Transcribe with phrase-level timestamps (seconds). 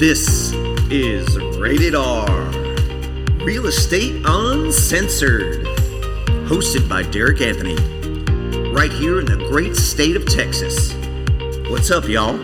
[0.00, 0.54] This
[0.90, 2.24] is Rated R
[3.44, 5.66] Real Estate Uncensored,
[6.46, 7.76] hosted by Derek Anthony,
[8.72, 10.94] right here in the great state of Texas.
[11.68, 12.38] What's up, y'all?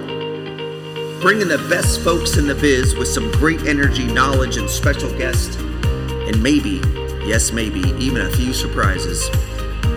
[1.22, 5.56] Bringing the best folks in the biz with some great energy, knowledge, and special guests,
[5.56, 6.82] and maybe,
[7.24, 9.30] yes, maybe, even a few surprises.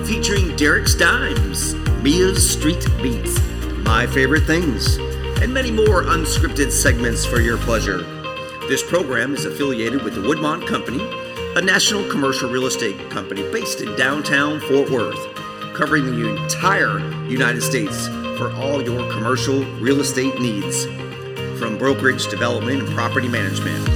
[0.07, 3.37] Featuring Derek's Dimes, Mia's Street Beats,
[3.83, 4.97] My Favorite Things,
[5.41, 7.99] and many more unscripted segments for your pleasure.
[8.67, 10.99] This program is affiliated with the Woodmont Company,
[11.55, 15.33] a national commercial real estate company based in downtown Fort Worth,
[15.73, 18.07] covering the entire United States
[18.37, 20.85] for all your commercial real estate needs,
[21.57, 23.87] from brokerage, development, and property management,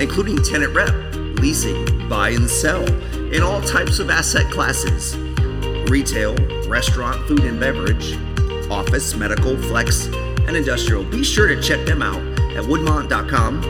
[0.00, 0.94] including tenant rep,
[1.40, 2.84] leasing, buy and sell,
[3.32, 5.16] in all types of asset classes
[5.88, 6.36] retail,
[6.68, 8.16] restaurant, food and beverage,
[8.70, 10.06] office, medical, flex,
[10.50, 11.04] and industrial.
[11.04, 12.18] Be sure to check them out
[12.56, 13.62] at woodmont.com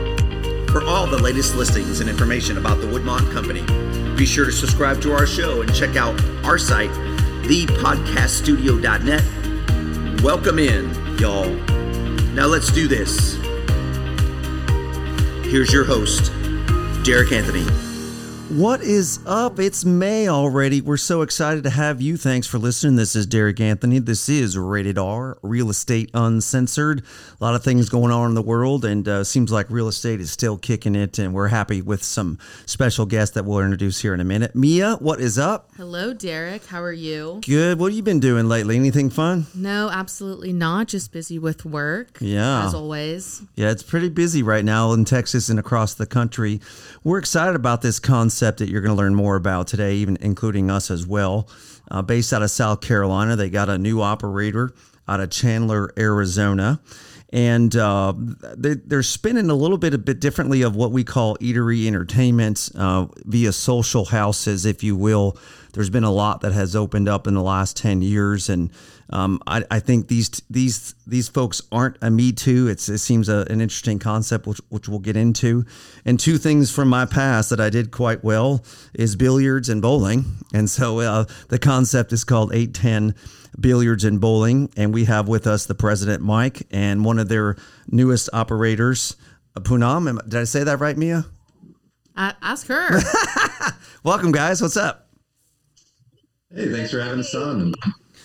[0.69, 3.61] for all the latest listings and information about the Woodmont Company.
[4.15, 6.89] Be sure to subscribe to our show and check out our site,
[7.43, 10.23] thepodcaststudio.net.
[10.23, 11.53] Welcome in, y'all.
[12.33, 13.35] Now let's do this.
[15.45, 16.31] Here's your host,
[17.03, 17.90] Derek Anthony.
[18.55, 19.59] What is up?
[19.59, 20.81] It's May already.
[20.81, 22.17] We're so excited to have you.
[22.17, 22.97] Thanks for listening.
[22.97, 23.99] This is Derek Anthony.
[23.99, 27.01] This is Rated R, Real Estate Uncensored.
[27.39, 30.19] A lot of things going on in the world, and uh, seems like real estate
[30.19, 31.17] is still kicking it.
[31.17, 34.53] And we're happy with some special guests that we'll introduce here in a minute.
[34.53, 35.69] Mia, what is up?
[35.77, 36.65] Hello, Derek.
[36.65, 37.39] How are you?
[37.45, 37.79] Good.
[37.79, 38.75] What have you been doing lately?
[38.75, 39.45] Anything fun?
[39.55, 40.89] No, absolutely not.
[40.89, 42.17] Just busy with work.
[42.19, 42.65] Yeah.
[42.65, 43.43] As always.
[43.55, 46.59] Yeah, it's pretty busy right now in Texas and across the country.
[47.05, 50.69] We're excited about this concept that you're going to learn more about today, even including
[50.69, 51.49] us as well.
[51.89, 54.73] Uh, based out of South Carolina, they got a new operator
[55.07, 56.79] out of Chandler, Arizona
[57.33, 58.13] and uh,
[58.57, 62.69] they, are spinning a little bit a bit differently of what we call eatery entertainment
[62.75, 65.37] uh, via social houses, if you will.
[65.73, 68.69] There's been a lot that has opened up in the last ten years, and
[69.11, 72.67] um, I, I, think these these these folks aren't a me too.
[72.67, 75.65] It's, it seems a, an interesting concept, which which we'll get into.
[76.05, 78.63] And two things from my past that I did quite well
[78.93, 83.13] is billiards and bowling, and so uh, the concept is called eight ten
[83.59, 84.69] billiards and bowling.
[84.77, 87.57] And we have with us the president, Mike, and one of their
[87.87, 89.17] newest operators,
[89.55, 90.23] Poonam.
[90.29, 91.25] Did I say that right, Mia?
[92.15, 92.99] Uh, ask her.
[94.03, 94.61] Welcome, guys.
[94.61, 95.09] What's up?
[96.53, 97.73] Hey, thanks for having us on.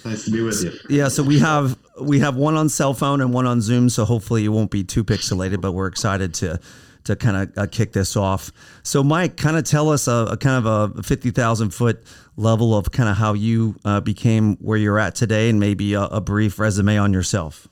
[0.07, 0.73] Nice to be with you.
[0.89, 4.05] Yeah, so we have we have one on cell phone and one on Zoom, so
[4.05, 6.61] hopefully it won't be too pixelated, but we're excited to
[7.05, 8.53] to kind of uh, kick this off.
[8.83, 12.05] So, Mike, kind of tell us a, a kind of a fifty thousand foot
[12.37, 16.03] level of kind of how you uh, became where you're at today, and maybe a,
[16.03, 17.67] a brief resume on yourself.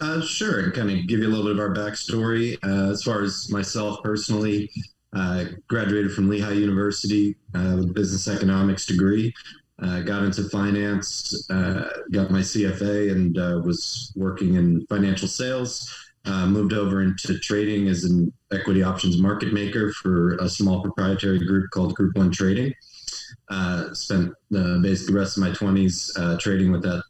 [0.00, 2.56] Uh, sure, and kind of give you a little bit of our backstory.
[2.62, 4.70] Uh, as far as myself personally,
[5.12, 9.34] I graduated from Lehigh University uh, with a business economics degree.
[9.80, 15.94] Uh, got into finance, uh, got my CFA, and uh, was working in financial sales.
[16.24, 21.38] Uh, moved over into trading as an equity options market maker for a small proprietary
[21.38, 22.74] group called Group One Trading.
[23.48, 27.02] Uh, spent basically the rest of my 20s trading with that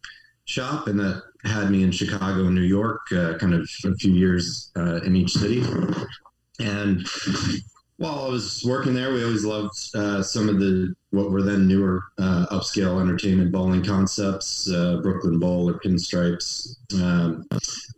[0.44, 4.70] shop, and that had me in Chicago and New York, kind of a few years
[4.76, 5.64] in each city.
[6.60, 7.08] And
[7.98, 11.66] while I was working there, we always loved uh, some of the what were then
[11.66, 17.44] newer uh, upscale entertainment bowling concepts, uh, Brooklyn Bowl or Pinstripes, um,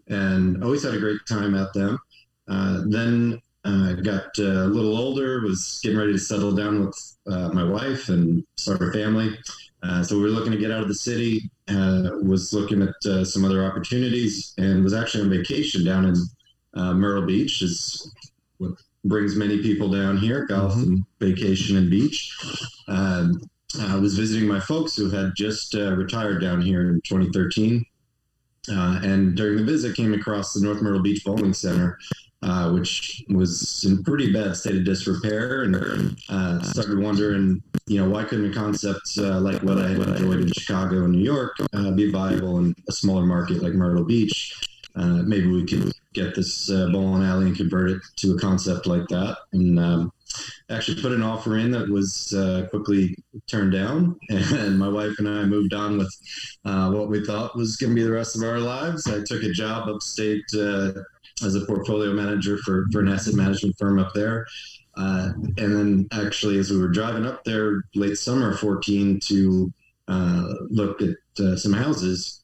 [0.08, 1.98] and always had a great time at them.
[2.48, 7.16] Uh, then uh, got uh, a little older, was getting ready to settle down with
[7.52, 9.38] my wife and start a family.
[10.02, 11.50] so we were looking to get out of the city.
[11.68, 16.14] was looking at some other opportunities, and was actually on vacation down in
[16.98, 18.10] Myrtle Beach, is
[18.56, 18.72] what
[19.04, 20.82] brings many people down here, golf mm-hmm.
[20.82, 22.36] and vacation and beach.
[22.88, 23.40] Um,
[23.80, 27.84] I was visiting my folks who had just uh, retired down here in 2013.
[28.70, 31.98] Uh, and during the visit, came across the North Myrtle Beach Bowling Center,
[32.42, 38.08] uh, which was in pretty bad state of disrepair, and uh, started wondering, you know,
[38.08, 41.56] why couldn't a concept uh, like what I had enjoyed in Chicago and New York
[41.72, 44.54] uh, be viable in a smaller market like Myrtle Beach?
[44.96, 48.86] Uh, maybe we could get this uh, bowling alley and convert it to a concept
[48.86, 49.38] like that.
[49.52, 50.12] And um,
[50.68, 53.16] actually put an offer in that was uh, quickly
[53.46, 54.18] turned down.
[54.30, 56.14] And my wife and I moved on with
[56.64, 59.06] uh, what we thought was going to be the rest of our lives.
[59.06, 60.92] I took a job upstate uh,
[61.44, 64.46] as a portfolio manager for, for an asset management firm up there.
[64.96, 69.72] Uh, and then actually, as we were driving up there late summer 14 to
[70.68, 71.16] look at
[71.58, 72.39] some houses,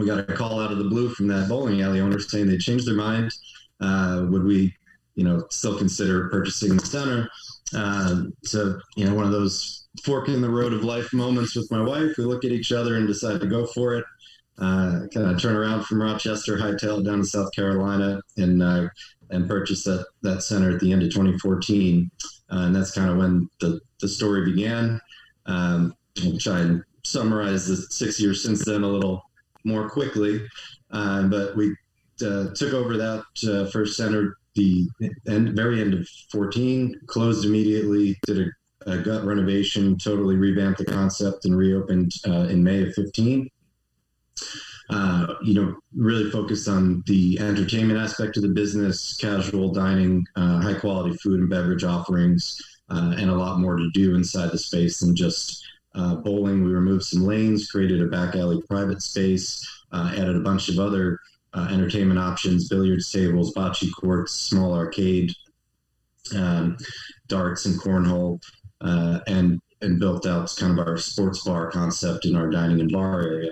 [0.00, 2.58] we got a call out of the blue from that bowling alley owner saying they
[2.58, 3.30] changed their mind.
[3.80, 4.74] uh, would we,
[5.14, 7.28] you know, still consider purchasing the center?
[7.74, 11.70] Uh, so, you know, one of those fork in the road of life moments with
[11.70, 12.16] my wife.
[12.16, 14.04] We look at each other and decide to go for it.
[14.58, 18.88] Uh, kind of turn around from Rochester, hightail down to South Carolina, and uh,
[19.30, 22.10] and purchase that that center at the end of 2014.
[22.52, 25.00] Uh, and that's kind of when the the story began.
[25.46, 29.22] Um, I'll try and summarize the six years since then a little
[29.64, 30.46] more quickly.
[30.90, 31.74] Uh, but we
[32.22, 34.88] uh, took over that uh, first center the
[35.28, 38.48] end, very end of 14, closed immediately, did
[38.86, 43.48] a, a gut renovation, totally revamped the concept, and reopened uh, in May of 15.
[44.90, 50.60] Uh, you know, really focused on the entertainment aspect of the business, casual dining, uh,
[50.60, 52.60] high quality food and beverage offerings,
[52.90, 55.64] uh, and a lot more to do inside the space than just
[55.94, 56.64] uh, bowling.
[56.64, 60.78] We removed some lanes, created a back alley private space, uh, added a bunch of
[60.78, 61.18] other
[61.54, 65.32] uh, entertainment options, billiards tables, bocce courts, small arcade,
[66.36, 66.76] um,
[67.28, 68.40] darts, and cornhole,
[68.80, 73.22] and and built out kind of our sports bar concept in our dining and bar
[73.22, 73.50] area.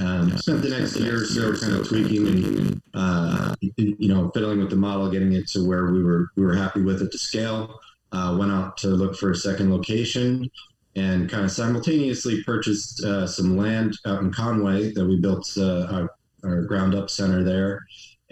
[0.00, 4.58] Um, spent the next year or so kind of tweaking and uh, you know fiddling
[4.58, 7.18] with the model, getting it to where we were we were happy with it to
[7.18, 7.78] scale.
[8.10, 10.50] Uh, went out to look for a second location
[10.94, 15.86] and kind of simultaneously purchased uh, some land out in Conway that we built uh,
[15.90, 16.10] our,
[16.44, 17.80] our, ground up center there.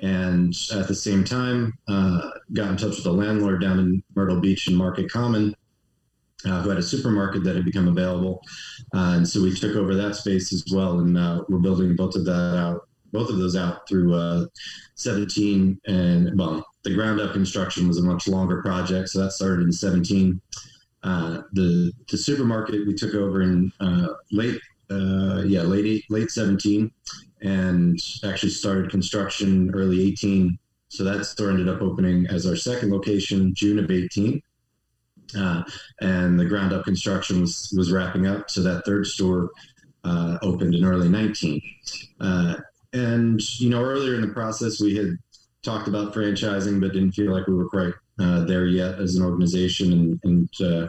[0.02, 4.40] And at the same time, uh, got in touch with a landlord down in Myrtle
[4.40, 5.54] Beach and Market Common
[6.44, 8.42] uh, who had a supermarket that had become available.
[8.94, 11.00] Uh, and so we took over that space as well.
[11.00, 14.46] And uh, we're building both of that out, both of those out through uh,
[14.94, 15.80] 17.
[15.86, 19.10] And well, the ground up construction was a much longer project.
[19.10, 20.40] So that started in 17.
[21.02, 24.60] Uh, the, the supermarket we took over in uh, late,
[24.90, 26.90] yeah, late, late 17
[27.42, 30.58] and actually started construction early 18.
[30.88, 34.42] So that store ended up opening as our second location, June of 18.
[35.38, 35.62] Uh,
[36.00, 38.50] and the ground up construction was, was wrapping up.
[38.50, 39.50] So that third store
[40.04, 41.62] uh, opened in early 19.
[42.20, 42.56] Uh,
[42.92, 45.16] and, you know, earlier in the process, we had
[45.62, 49.24] talked about franchising, but didn't feel like we were quite uh, there yet as an
[49.24, 50.88] organization and, and uh,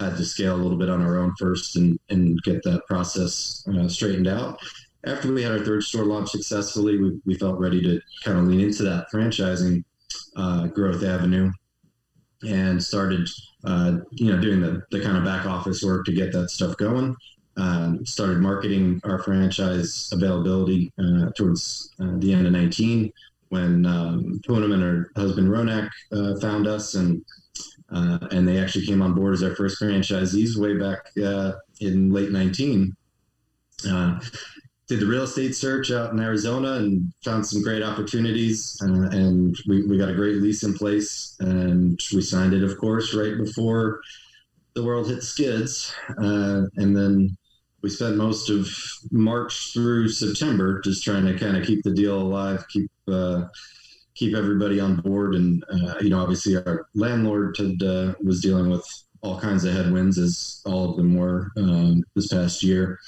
[0.00, 3.66] had to scale a little bit on our own first and, and get that process
[3.74, 4.58] uh, straightened out.
[5.04, 8.44] After we had our third store launch successfully, we, we felt ready to kind of
[8.44, 9.84] lean into that franchising
[10.74, 11.50] growth avenue
[12.46, 13.28] and started
[13.64, 16.76] uh, you know, doing the, the kind of back office work to get that stuff
[16.76, 17.16] going.
[17.56, 23.12] Um, started marketing our franchise availability uh, towards uh, the end of 19
[23.48, 27.22] when um, and her husband Ronak uh, found us and
[27.90, 32.10] uh, and they actually came on board as our first franchisees way back uh, in
[32.10, 32.94] late 19
[34.88, 38.80] did the real estate search out in Arizona and found some great opportunities.
[38.82, 42.76] Uh, and we, we got a great lease in place and we signed it, of
[42.78, 44.00] course, right before
[44.74, 45.92] the world hit skids.
[46.16, 47.36] Uh, and then
[47.82, 48.66] we spent most of
[49.12, 53.48] March through September just trying to kind of keep the deal alive, keep uh,
[54.14, 55.34] keep everybody on board.
[55.34, 58.86] And uh, you know, obviously, our landlord had, uh, was dealing with
[59.22, 62.98] all kinds of headwinds, as all of them were um, this past year.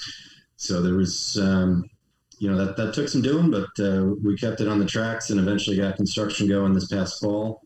[0.57, 1.89] So there was, um,
[2.37, 5.29] you know, that, that took some doing, but uh, we kept it on the tracks
[5.29, 7.61] and eventually got construction going this past fall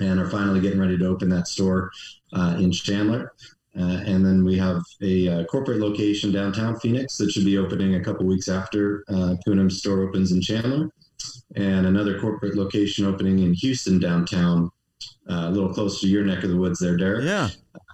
[0.00, 1.90] and are finally getting ready to open that store
[2.32, 3.32] uh, in Chandler.
[3.78, 7.94] Uh, and then we have a uh, corporate location downtown Phoenix that should be opening
[7.94, 10.90] a couple weeks after uh, Poonam's store opens in Chandler,
[11.56, 14.70] and another corporate location opening in Houston downtown,
[15.28, 17.24] uh, a little closer to your neck of the woods there, Derek.
[17.24, 17.48] Yeah.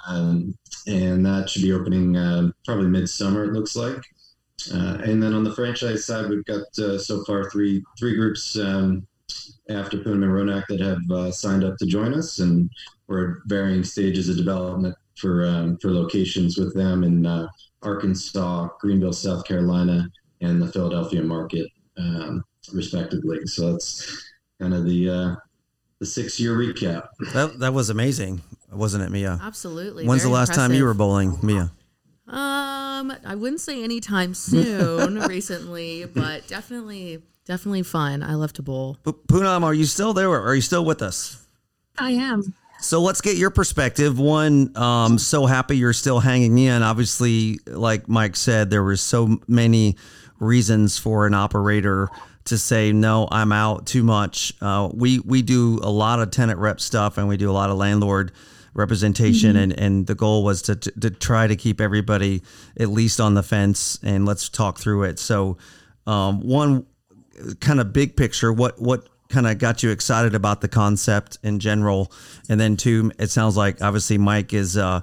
[0.08, 0.54] Um,
[0.86, 4.02] and that should be opening uh, probably midsummer, it looks like.
[4.72, 8.58] Uh, and then on the franchise side, we've got uh, so far three three groups
[8.58, 9.06] um,
[9.68, 12.70] after Poonam and Ronak that have uh, signed up to join us, and
[13.06, 17.46] we're at varying stages of development for um, for locations with them in uh,
[17.82, 20.08] Arkansas, Greenville, South Carolina,
[20.40, 22.42] and the Philadelphia market, um,
[22.72, 23.46] respectively.
[23.46, 24.30] So that's
[24.60, 25.34] kind of the uh,
[25.98, 27.08] the six year recap.
[27.32, 28.42] That that was amazing,
[28.72, 29.38] wasn't it, Mia?
[29.42, 30.06] Absolutely.
[30.06, 31.70] When's the Very last time you were bowling, Mia?
[32.28, 38.22] Um, I wouldn't say anytime soon recently, but definitely, definitely fun.
[38.22, 38.98] I love to bowl.
[39.04, 40.28] P- Poonam, are you still there?
[40.30, 41.46] Or are you still with us?
[41.98, 42.54] I am.
[42.80, 44.18] So let's get your perspective.
[44.18, 46.82] One, um, so happy you're still hanging in.
[46.82, 49.96] Obviously, like Mike said, there were so many
[50.38, 52.08] reasons for an operator
[52.46, 54.52] to say no, I'm out too much.
[54.60, 57.70] Uh, we we do a lot of tenant rep stuff, and we do a lot
[57.70, 58.32] of landlord
[58.74, 62.42] representation, and and the goal was to, to to try to keep everybody
[62.78, 65.18] at least on the fence, and let's talk through it.
[65.18, 65.58] So,
[66.06, 66.86] um, one
[67.60, 71.58] kind of big picture, what what kind of got you excited about the concept in
[71.58, 72.12] general?
[72.48, 75.00] And then two, it sounds like obviously Mike is uh,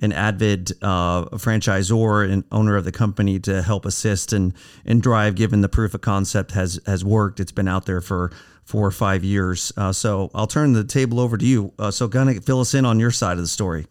[0.00, 4.52] an avid uh, franchisor and owner of the company to help assist and
[4.84, 5.34] and drive.
[5.34, 8.30] Given the proof of concept has has worked, it's been out there for
[8.64, 9.72] four or five years.
[9.76, 11.72] Uh, so I'll turn the table over to you.
[11.78, 13.86] Uh, so kind of fill us in on your side of the story.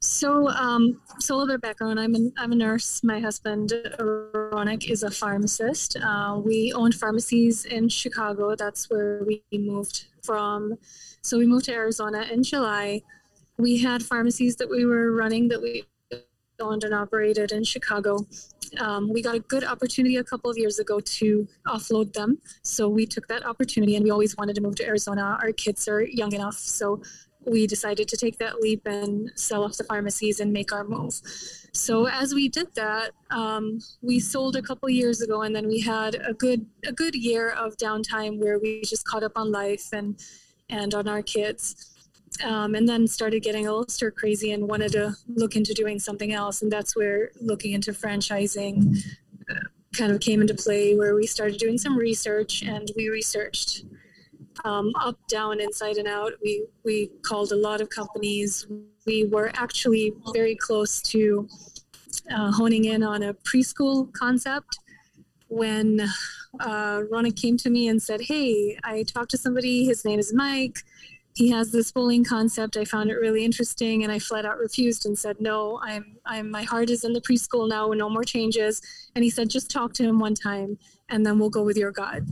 [0.00, 1.98] So, um, so a little bit of background.
[1.98, 3.02] I'm, an, I'm a nurse.
[3.02, 5.96] My husband, Ronak, is a pharmacist.
[5.96, 8.54] Uh, we owned pharmacies in Chicago.
[8.54, 10.74] That's where we moved from.
[11.22, 13.02] So we moved to Arizona in July.
[13.56, 15.84] We had pharmacies that we were running that we
[16.60, 18.26] owned and operated in Chicago.
[18.78, 22.38] Um, we got a good opportunity a couple of years ago to offload them.
[22.62, 25.38] So we took that opportunity and we always wanted to move to Arizona.
[25.42, 26.54] Our kids are young enough.
[26.54, 27.02] So
[27.46, 31.20] we decided to take that leap and sell off the pharmacies and make our move.
[31.72, 35.80] So as we did that, um, we sold a couple years ago, and then we
[35.80, 39.88] had a good a good year of downtime where we just caught up on life
[39.92, 40.18] and
[40.70, 41.93] and on our kids.
[42.42, 46.00] Um, and then started getting a little stir crazy and wanted to look into doing
[46.00, 46.62] something else.
[46.62, 48.98] And that's where looking into franchising
[49.48, 49.54] uh,
[49.96, 53.84] kind of came into play, where we started doing some research and we researched
[54.64, 56.32] um, up, down, inside, and out.
[56.42, 58.66] We we called a lot of companies.
[59.06, 61.48] We were actually very close to
[62.34, 64.78] uh, honing in on a preschool concept
[65.48, 66.00] when
[66.60, 67.02] uh,
[67.36, 69.84] came to me and said, "Hey, I talked to somebody.
[69.84, 70.82] His name is Mike.
[71.34, 72.76] He has this bowling concept.
[72.76, 76.50] I found it really interesting, and I flat out refused and said, "No, I'm I'm
[76.50, 77.88] my heart is in the preschool now.
[77.88, 78.80] No more changes."
[79.14, 81.90] And he said, "Just talk to him one time, and then we'll go with your
[81.90, 82.26] God."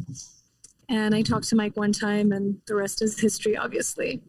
[0.89, 4.23] And I talked to Mike one time, and the rest is history, obviously.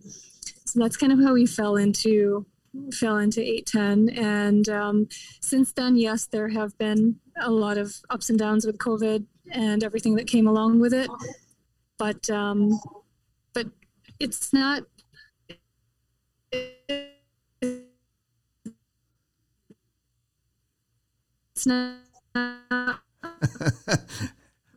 [0.65, 2.47] So that's kind of how we fell into
[2.91, 5.07] fell into 810 and um,
[5.41, 9.83] since then yes there have been a lot of ups and downs with covid and
[9.83, 11.07] everything that came along with it
[11.99, 12.71] but um,
[14.23, 14.83] it's not
[21.55, 21.97] it's not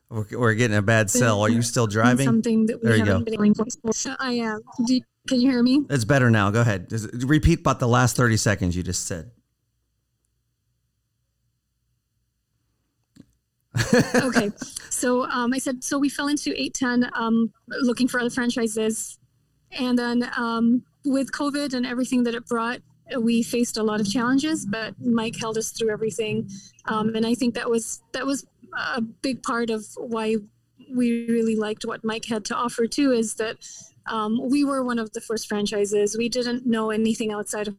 [0.08, 1.40] We're, getting a bad cell.
[1.42, 2.24] Are you still driving?
[2.26, 3.36] Something that we There you haven't go.
[3.36, 4.16] been to.
[4.20, 4.60] I am.
[4.86, 5.84] You, can you hear me?
[5.90, 6.50] It's better now.
[6.50, 6.88] Go ahead.
[6.88, 9.32] Just repeat about the last 30 seconds you just said.
[14.14, 14.50] okay.
[14.90, 19.18] So um, I said, so we fell into 810 um, looking for other franchises.
[19.72, 22.80] And then um, with COVID and everything that it brought,
[23.20, 26.48] we faced a lot of challenges, but Mike held us through everything.
[26.86, 28.46] Um, and I think that was that was
[28.96, 30.36] a big part of why
[30.92, 33.58] we really liked what Mike had to offer too, is that
[34.10, 36.16] um, we were one of the first franchises.
[36.16, 37.76] We didn't know anything outside of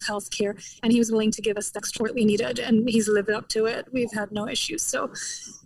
[0.00, 3.30] healthcare and he was willing to give us the support we needed and he's lived
[3.30, 3.86] up to it.
[3.92, 4.82] We've had no issues.
[4.82, 5.10] So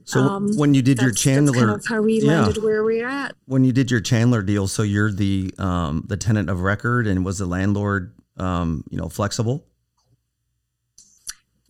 [0.04, 2.42] So um, when you did your that's kind Chandler, of how we yeah.
[2.42, 3.34] landed where we're at.
[3.46, 7.25] When you did your Chandler deal, so you're the um, the tenant of record, and
[7.25, 9.66] was the landlord, um, you know, flexible?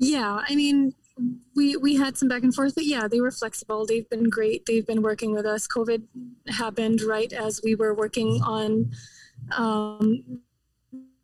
[0.00, 0.94] yeah i mean
[1.54, 3.84] we we had some back and forth but yeah they were flexible.
[3.84, 4.64] They've been great.
[4.66, 5.68] They've been working with us.
[5.68, 6.04] Covid
[6.48, 8.90] happened right as we were working on
[9.56, 10.40] um,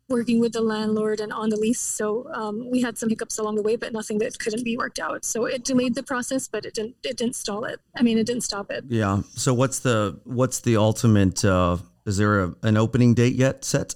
[0.09, 3.55] working with the landlord and on the lease so um, we had some hiccups along
[3.55, 6.65] the way but nothing that couldn't be worked out so it delayed the process but
[6.65, 9.21] it didn't it didn't stall it i mean it didn't stop it Yeah.
[9.35, 11.43] So what's the what's the ultimate?
[11.43, 13.95] Uh, is there a, an opening date yet set?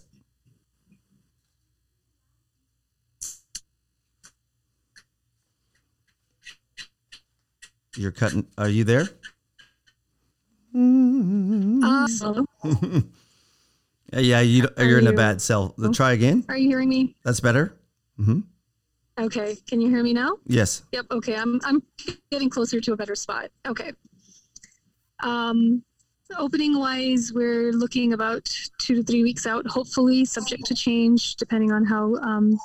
[7.96, 8.48] You're cutting.
[8.58, 9.10] Are you there?
[10.74, 12.08] uh,
[14.13, 15.74] Yeah, you, Are you're in a bad cell.
[15.94, 16.44] Try again.
[16.50, 17.77] are you hearing me That's better.
[18.18, 18.41] hmm
[19.20, 20.84] okay can you hear me now Yes.
[20.94, 21.06] Yep.
[21.12, 21.36] Okay.
[21.36, 21.84] I'm I'm
[22.32, 23.50] getting closer to a better spot.
[23.68, 23.91] Okay.
[25.22, 25.84] Um,
[26.38, 28.50] opening wise, we're looking about
[28.80, 32.58] two to three weeks out, hopefully, subject to change depending on how um,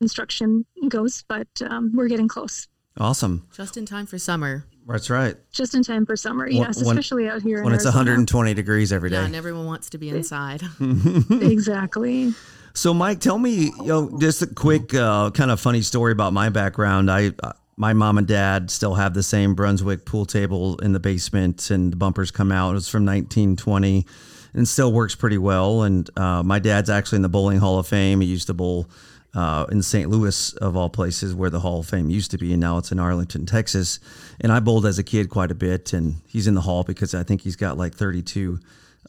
[0.00, 1.24] construction goes.
[1.28, 3.46] But um, we're getting close, Awesome.
[3.54, 4.66] Just in time for summer.
[4.88, 5.36] That's right.
[5.52, 6.44] just in time for summer.
[6.44, 7.58] When- yes, when- especially out here.
[7.58, 8.00] in When it's Arizona.
[8.04, 9.16] 120 degrees every day.
[9.16, 10.62] Yeah, and everyone wants to be inside.
[11.30, 12.32] Exactly.
[12.74, 16.32] So, Mike, tell me, you know, just a quick, uh, kind of funny story about
[16.32, 17.10] my background.
[17.10, 21.00] I, uh, my mom and dad still have the same Brunswick pool table in the
[21.00, 22.70] basement, and the bumpers come out.
[22.70, 24.06] It was from 1920,
[24.54, 25.82] and still works pretty well.
[25.82, 28.20] And uh, my dad's actually in the Bowling Hall of Fame.
[28.20, 28.88] He used to bowl
[29.34, 30.10] uh, in St.
[30.10, 32.92] Louis, of all places, where the Hall of Fame used to be, and now it's
[32.92, 33.98] in Arlington, Texas.
[34.40, 37.14] And I bowled as a kid quite a bit, and he's in the hall because
[37.14, 38.60] I think he's got like 32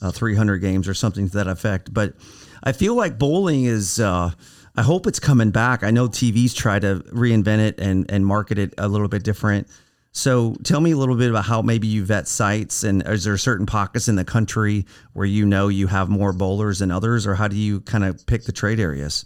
[0.01, 1.93] uh, 300 games or something to that effect.
[1.93, 2.13] But
[2.63, 4.31] I feel like bowling is uh,
[4.75, 5.83] I hope it's coming back.
[5.83, 9.67] I know TV's try to reinvent it and and market it a little bit different.
[10.15, 13.35] So tell me a little bit about how maybe you vet sites and is there
[13.37, 17.33] certain pockets in the country where you know you have more bowlers than others, or
[17.33, 19.25] how do you kind of pick the trade areas?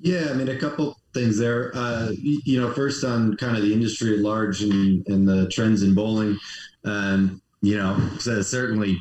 [0.00, 1.72] Yeah, I mean, a couple things there.
[1.74, 5.82] Uh, you know, first on kind of the industry at large and, and the trends
[5.82, 6.38] in bowling.
[6.84, 8.98] Um, you know, so certainly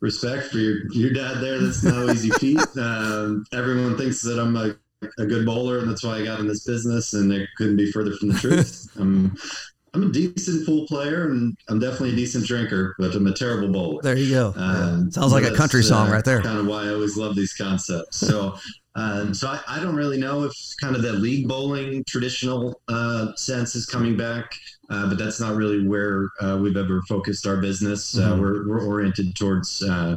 [0.00, 1.58] respect for your, your dad there.
[1.58, 2.60] That's no easy feat.
[2.78, 4.76] Um, everyone thinks that I'm a,
[5.18, 7.90] a good bowler, and that's why I got in this business, and it couldn't be
[7.90, 8.88] further from the truth.
[8.96, 9.36] I'm,
[9.94, 13.68] I'm a decent pool player, and I'm definitely a decent drinker, but I'm a terrible
[13.68, 14.02] bowler.
[14.02, 14.54] There you go.
[14.56, 16.42] Um, Sounds like a country song uh, right there.
[16.42, 18.18] Kind of why I always love these concepts.
[18.18, 18.56] So
[18.94, 23.34] um, so I, I, don't really know if kind of that league bowling traditional uh,
[23.36, 24.52] sense is coming back,
[24.90, 28.18] uh, but that's not really where uh, we've ever focused our business.
[28.18, 28.40] Uh, mm-hmm.
[28.40, 30.16] We're, we're, oriented towards uh,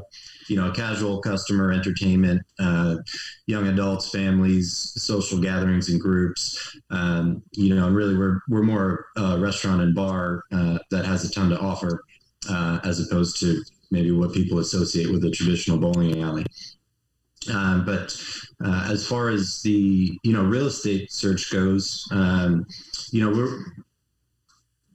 [0.52, 2.98] you know casual customer entertainment, uh,
[3.48, 6.78] young adults, families, social gatherings and groups.
[6.90, 11.50] Um, you know, and really we're we're more restaurant and bar that has a ton
[11.52, 12.04] to offer
[12.84, 16.46] as opposed to maybe what people associate with a traditional bowling alley.
[17.52, 18.16] Um, but
[18.64, 22.66] uh, as far as the you know real estate search goes, um,
[23.12, 23.64] you know we're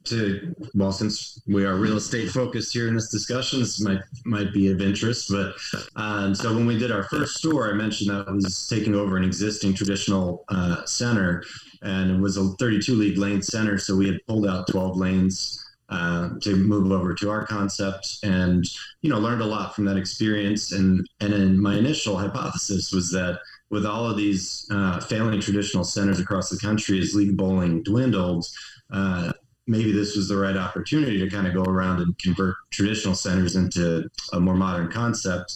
[0.07, 4.53] to well since we are real estate focused here in this discussion, this might might
[4.53, 5.31] be of interest.
[5.31, 5.55] But
[5.97, 9.25] um, so when we did our first store, I mentioned that was taking over an
[9.25, 11.45] existing traditional uh, center,
[11.83, 13.79] and it was a 32 league lane center.
[13.79, 18.65] So we had pulled out 12 lanes uh, to move over to our concept and
[19.03, 23.11] you know learned a lot from that experience and and then my initial hypothesis was
[23.13, 23.39] that
[23.71, 28.45] with all of these uh, failing traditional centers across the country as league bowling dwindled
[28.93, 29.33] uh,
[29.67, 33.57] maybe this was the right opportunity to kind of go around and convert traditional centers
[33.57, 35.55] into a more modern concept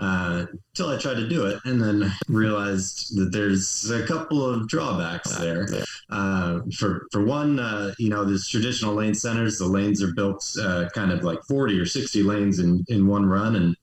[0.00, 4.68] until uh, I tried to do it, and then realized that there's a couple of
[4.68, 5.66] drawbacks there.
[6.08, 10.44] Uh, for for one, uh, you know, these traditional lane centers, the lanes are built
[10.60, 13.76] uh, kind of like 40 or 60 lanes in in one run, and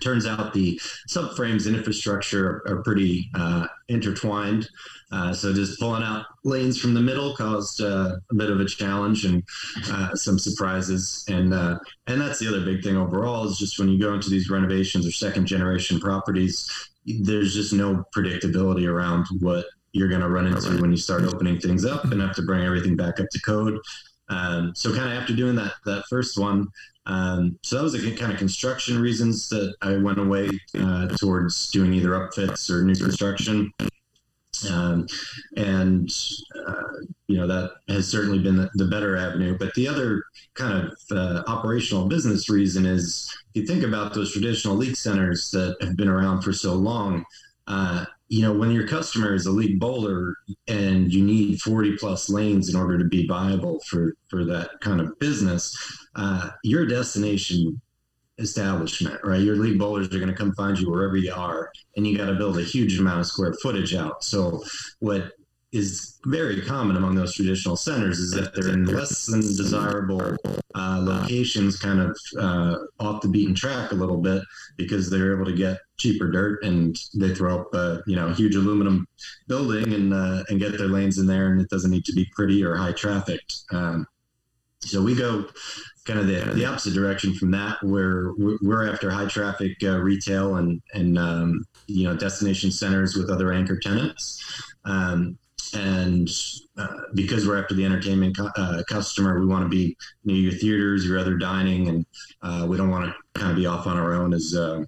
[0.00, 4.68] turns out the subframes and infrastructure are, are pretty uh, intertwined.
[5.12, 8.64] Uh, so just pulling out lanes from the middle caused uh, a bit of a
[8.64, 9.42] challenge and
[9.90, 11.24] uh, some surprises.
[11.28, 14.30] And uh, and that's the other big thing overall is just when you go into
[14.30, 16.68] these renovations or second generation properties,
[17.06, 21.60] there's just no predictability around what you're going to run into when you start opening
[21.60, 23.78] things up and have to bring everything back up to code.
[24.28, 26.66] Um, so kind of after doing that that first one,
[27.06, 31.70] um, so that was the kind of construction reasons that I went away uh, towards
[31.70, 33.72] doing either upfits or new construction.
[34.70, 35.06] Um,
[35.56, 36.08] and
[36.66, 36.82] uh,
[37.26, 39.58] you know that has certainly been the, the, better avenue.
[39.58, 40.22] But the other
[40.54, 45.50] kind of uh, operational business reason is if you think about those traditional league centers
[45.50, 47.24] that have been around for so long.
[47.66, 50.34] Uh, you know, when your customer is a league bowler
[50.66, 55.00] and you need 40 plus lanes in order to be viable for for that kind
[55.00, 55.74] of business,
[56.16, 57.80] uh, your destination
[58.38, 59.40] establishment, right?
[59.40, 62.26] Your league bowlers are going to come find you wherever you are, and you got
[62.26, 64.24] to build a huge amount of square footage out.
[64.24, 64.62] So,
[65.00, 65.32] what
[65.72, 70.36] is very common among those traditional centers is that they're in less than desirable
[70.76, 74.42] uh, locations, kind of uh, off the beaten track a little bit,
[74.76, 78.54] because they're able to get cheaper dirt and they throw up a you know huge
[78.54, 79.06] aluminum
[79.48, 82.28] building and uh, and get their lanes in there, and it doesn't need to be
[82.34, 83.62] pretty or high trafficked.
[83.72, 84.06] Um,
[84.80, 85.46] so we go
[86.04, 90.56] kind of the, the opposite direction from that, where we're after high traffic uh, retail
[90.56, 94.42] and and um, you know destination centers with other anchor tenants.
[94.84, 95.38] Um,
[95.74, 96.28] and
[96.76, 101.04] uh, because we're after the entertainment uh, customer, we want to be near your theaters,
[101.04, 102.06] your other dining, and
[102.42, 104.84] uh, we don't want to kind of be off on our own as uh,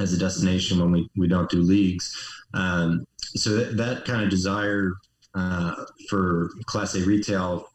[0.00, 2.16] as a destination when we, we don't do leagues.
[2.54, 4.92] Um, so that, that kind of desire
[5.34, 7.68] uh, for Class A retail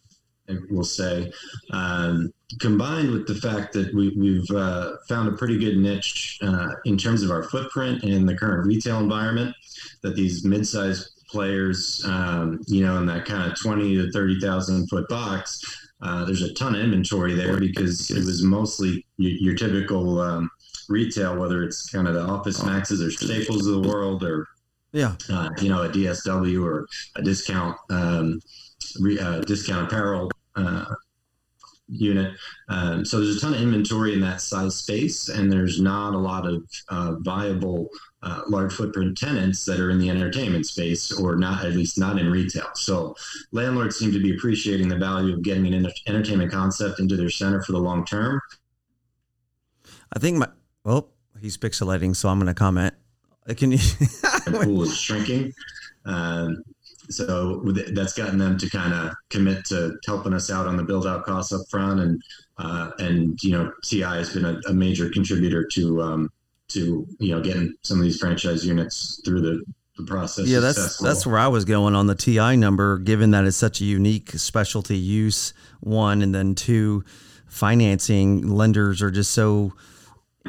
[0.70, 1.32] we'll say,
[1.72, 6.70] um, combined with the fact that we, have uh, found a pretty good niche uh,
[6.86, 9.56] in terms of our footprint in the current retail environment,
[10.02, 15.08] that these mid-sized players, um, you know, in that kind of 20 to 30,000 foot
[15.10, 15.62] box,
[16.02, 20.50] uh, there's a ton of inventory there because it was mostly your, your typical um,
[20.90, 24.48] retail, whether it's kind of the Office Maxes or Staples of the world or,
[24.94, 27.76] yeah, uh, you know, a DSW or a discount.
[27.90, 28.40] Um,
[29.00, 30.86] re, uh, discount apparel uh,
[31.88, 32.34] unit.
[32.70, 36.18] Um, so there's a ton of inventory in that size space, and there's not a
[36.18, 37.90] lot of uh, viable
[38.24, 42.20] uh, large footprint tenants that are in the entertainment space, or not at least not
[42.20, 42.68] in retail.
[42.76, 43.16] So
[43.52, 47.62] landlords seem to be appreciating the value of getting an entertainment concept into their center
[47.62, 48.42] for the long term.
[50.14, 50.50] I think my
[50.84, 52.94] well, he's pixelating, so I'm going to comment.
[53.48, 53.80] Uh, Can you?
[54.46, 55.54] pool is shrinking.
[56.06, 56.64] Um,
[57.10, 57.62] so
[57.94, 61.26] that's gotten them to kind of commit to helping us out on the build out
[61.26, 62.22] costs up front, and
[62.58, 66.30] uh, and you know TI has been a, a major contributor to um,
[66.70, 69.64] to you know getting some of these franchise units through the,
[69.98, 70.48] the process.
[70.48, 71.06] yeah, that's successful.
[71.08, 74.32] that's where I was going on the TI number, given that it's such a unique
[74.32, 75.54] specialty use.
[75.80, 77.04] One and then two,
[77.48, 79.74] financing lenders are just so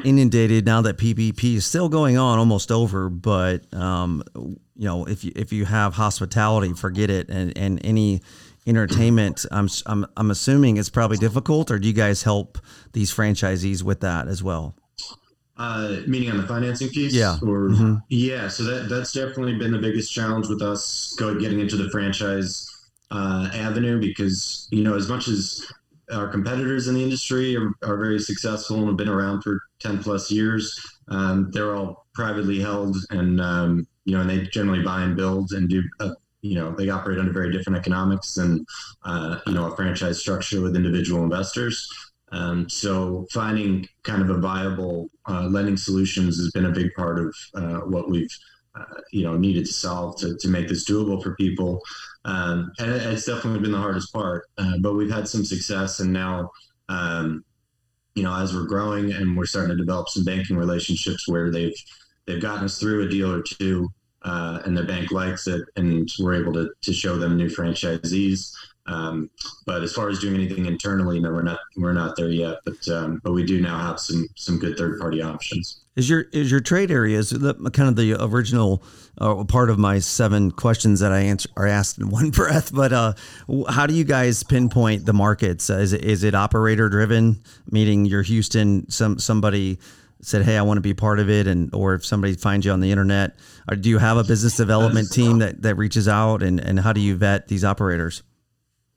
[0.05, 3.09] inundated now that PPP is still going on, almost over.
[3.09, 8.21] But um, you know, if you if you have hospitality, forget it, and and any
[8.67, 11.71] entertainment, I'm I'm I'm assuming it's probably difficult.
[11.71, 12.57] Or do you guys help
[12.93, 14.75] these franchisees with that as well?
[15.57, 17.37] Uh, meaning on the financing piece, Yeah.
[17.41, 18.01] or Mhm.
[18.07, 18.47] yeah.
[18.47, 22.65] So that that's definitely been the biggest challenge with us go getting into the franchise
[23.11, 25.65] uh, avenue because you know as much as
[26.13, 30.01] our competitors in the industry are, are very successful and have been around for ten
[30.01, 35.03] plus years, um, they're all privately held and um, you know and they generally buy
[35.03, 35.83] and build and do.
[35.99, 38.65] Uh, you know they operate under very different economics than
[39.03, 41.87] uh, you know a franchise structure with individual investors.
[42.31, 47.19] Um, so finding kind of a viable uh, lending solutions has been a big part
[47.19, 48.31] of uh, what we've
[48.75, 51.81] uh, you know needed to solve to, to make this doable for people.
[52.25, 56.13] Um, and it's definitely been the hardest part, uh, but we've had some success, and
[56.13, 56.51] now.
[56.87, 57.43] Um,
[58.19, 61.75] you know, as we're growing and we're starting to develop some banking relationships where they've
[62.27, 63.89] they've gotten us through a deal or two,
[64.23, 68.51] uh, and the bank likes it, and we're able to to show them new franchisees.
[68.89, 69.29] Um,
[69.65, 72.57] but as far as doing anything internally, no, we're not we're not there yet.
[72.65, 75.81] But um, but we do now have some some good third party options.
[75.95, 78.83] Is your is your trade areas the kind of the original
[79.19, 82.73] uh, part of my seven questions that I answer are asked in one breath?
[82.73, 83.13] But uh,
[83.69, 85.69] how do you guys pinpoint the markets?
[85.69, 87.43] Uh, is it is it operator driven?
[87.69, 89.79] Meaning you're Houston, some somebody
[90.21, 92.71] said, "Hey, I want to be part of it," and or if somebody finds you
[92.71, 93.35] on the internet,
[93.69, 96.91] or do you have a business development team that that reaches out and and how
[96.91, 98.23] do you vet these operators?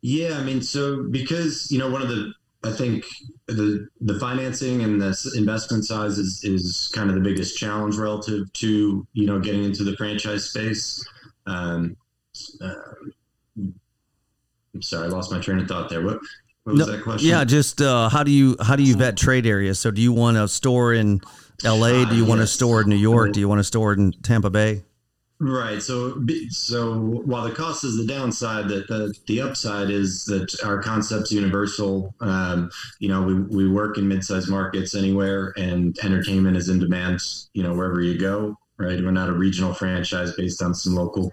[0.02, 2.32] Yeah, I mean, so because you know one of the
[2.64, 3.04] I think
[3.46, 8.52] the the financing and the investment size is is kind of the biggest challenge relative
[8.54, 11.04] to you know getting into the franchise space.
[11.46, 11.96] Um,
[12.60, 12.74] uh,
[14.74, 16.02] I'm sorry, I lost my train of thought there.
[16.02, 16.18] What
[16.64, 17.28] what was No, that question?
[17.30, 19.78] Yeah, just uh, how do you how do you vet trade areas?
[19.78, 21.20] So do you want a store in
[21.64, 22.04] L.A.?
[22.06, 22.52] Do you want a Yes.
[22.52, 23.32] store in New York?
[23.32, 24.82] Do you want a store in Tampa Bay?
[25.44, 25.82] Right.
[25.82, 30.80] So, so while the cost is the downside, that the, the upside is that our
[30.80, 32.14] concept's universal.
[32.20, 37.18] Um, you know, we, we work in mid-sized markets anywhere, and entertainment is in demand.
[37.54, 38.56] You know, wherever you go.
[38.78, 39.02] Right.
[39.02, 41.32] We're not a regional franchise based on some local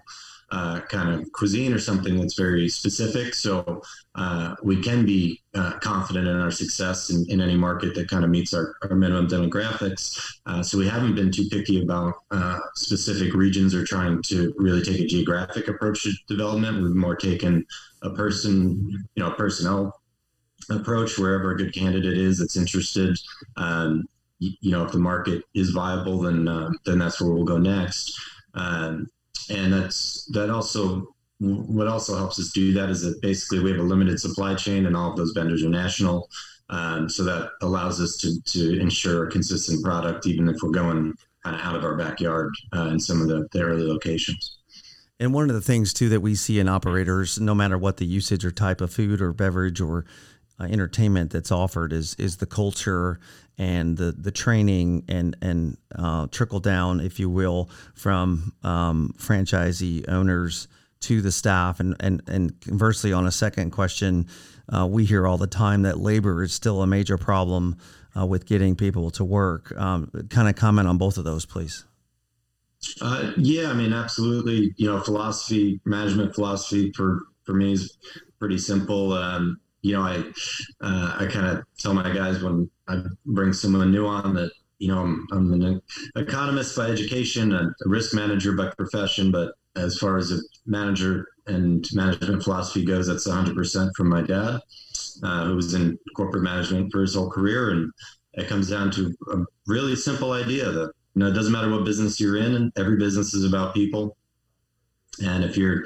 [0.52, 3.34] uh, kind of cuisine or something that's very specific.
[3.34, 3.82] So
[4.16, 8.24] uh, we can be uh, confident in our success in, in any market that kind
[8.24, 10.38] of meets our, our minimum demographics.
[10.46, 14.82] Uh, so we haven't been too picky about uh, specific regions or trying to really
[14.82, 16.82] take a geographic approach to development.
[16.82, 17.64] We've more taken
[18.02, 20.00] a person, you know, personnel
[20.68, 23.16] approach wherever a good candidate is that's interested.
[23.56, 24.08] Um,
[24.40, 26.46] you, know, if the market is viable, then
[26.86, 28.18] then that's where we'll go next.
[28.54, 29.06] Um,
[29.48, 33.80] and that's that also what also helps us do that is that basically we have
[33.80, 36.28] a limited supply chain and all of those vendors are national.
[36.68, 41.14] Um, so that allows us to, to ensure a consistent product, even if we're going
[41.42, 44.58] kind of out of our backyard uh, in some of the, the early locations.
[45.18, 48.06] And one of the things too that we see in operators, no matter what the
[48.06, 50.04] usage or type of food or beverage or
[50.60, 53.18] uh, entertainment that's offered, is is the culture
[53.58, 60.08] and the the training and and uh, trickle down, if you will, from um, franchisee
[60.08, 60.68] owners
[61.00, 61.80] to the staff.
[61.80, 64.26] And and and conversely, on a second question,
[64.68, 67.76] uh, we hear all the time that labor is still a major problem
[68.18, 69.72] uh, with getting people to work.
[69.76, 71.84] Um, kind of comment on both of those, please.
[73.00, 74.72] Uh, yeah, I mean, absolutely.
[74.76, 77.98] You know, philosophy, management philosophy for for me is
[78.38, 79.12] pretty simple.
[79.12, 80.18] Um, you know, I
[80.80, 84.88] uh, I kind of tell my guys when I bring someone new on that you
[84.88, 85.80] know I'm, I'm an
[86.16, 91.86] economist by education, a, risk manager by profession, but as far as a manager and
[91.92, 94.60] management philosophy goes, that's 100% from my dad,
[95.22, 97.90] uh, who was in corporate management for his whole career, and
[98.34, 101.84] it comes down to a really simple idea that you know, it doesn't matter what
[101.84, 104.16] business you're in, and every business is about people.
[105.22, 105.84] And if you're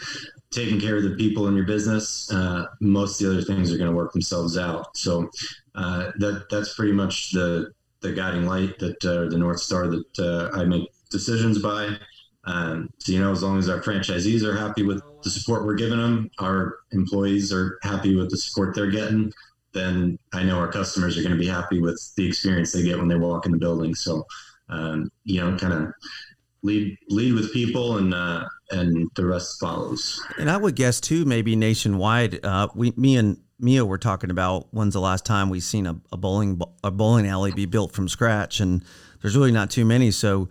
[0.55, 3.79] taking care of the people in your business, uh, most of the other things are
[3.79, 4.97] going to work themselves out.
[4.97, 5.31] So
[5.75, 10.19] uh, that that's pretty much the the guiding light that uh, the north star that
[10.19, 11.97] uh, I make decisions by.
[12.45, 15.75] Um, so you know, as long as our franchisees are happy with the support we're
[15.75, 19.33] giving them, our employees are happy with the support they're getting,
[19.73, 22.99] then I know our customers are going to be happy with the experience they get
[22.99, 23.95] when they walk in the building.
[23.95, 24.27] So
[24.69, 25.93] um, you know, kind of
[26.65, 30.21] lead lead with people, and uh, and the rest follows.
[30.39, 32.45] And I would guess too, maybe nationwide.
[32.45, 36.01] Uh, we, me and Mia were talking about when's the last time we've seen a,
[36.11, 38.83] a bowling a bowling alley be built from scratch, and
[39.23, 40.11] there's really not too many.
[40.11, 40.49] So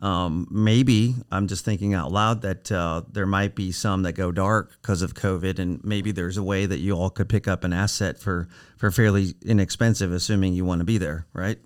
[0.00, 4.32] um, maybe I'm just thinking out loud that uh, there might be some that go
[4.32, 7.64] dark because of COVID, and maybe there's a way that you all could pick up
[7.64, 11.58] an asset for for fairly inexpensive, assuming you want to be there, right?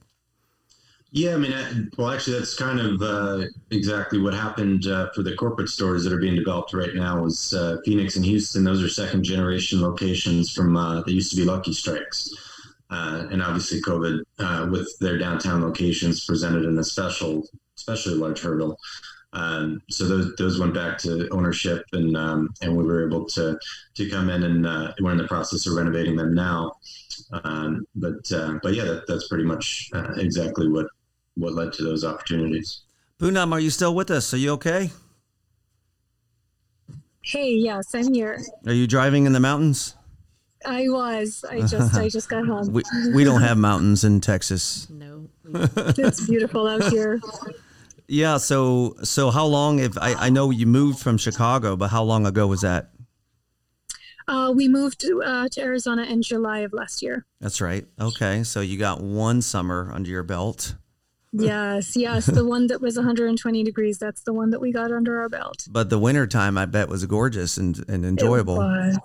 [1.16, 5.22] Yeah, I mean, I, well, actually, that's kind of uh, exactly what happened uh, for
[5.22, 7.22] the corporate stores that are being developed right now.
[7.22, 8.64] Was uh, Phoenix and Houston?
[8.64, 12.29] Those are second generation locations from uh, they used to be Lucky Strikes,
[12.90, 17.44] uh, and obviously COVID uh, with their downtown locations presented an especial,
[17.79, 18.79] especially large hurdle.
[19.33, 23.59] Um, so those those went back to ownership, and um, and we were able to
[23.94, 26.74] to come in, and we're in the process of renovating them now.
[27.42, 28.29] Um, but
[28.62, 30.88] but yeah, that, that's pretty much exactly what
[31.37, 32.83] what led to those opportunities.
[33.20, 34.35] Poonam, are you still with us?
[34.35, 34.90] Are you okay?
[37.22, 38.40] Hey, yes, I'm here.
[38.66, 39.94] Are you driving in the mountains?
[40.64, 41.44] I was.
[41.49, 42.72] I just I just got home.
[42.72, 42.83] We,
[43.14, 44.88] we don't have mountains in Texas.
[44.90, 45.29] No.
[45.55, 47.20] it's beautiful out here.
[48.09, 52.03] Yeah, so so how long if I, I know you moved from Chicago, but how
[52.03, 52.90] long ago was that?
[54.29, 57.25] Uh, we moved uh, to Arizona in July of last year.
[57.40, 57.87] That's right.
[58.01, 60.75] Okay, so you got one summer under your belt.
[61.33, 63.99] Yes, yes, the one that was 120 degrees.
[63.99, 65.67] That's the one that we got under our belt.
[65.71, 68.57] But the winter time, I bet, was gorgeous and, and enjoyable.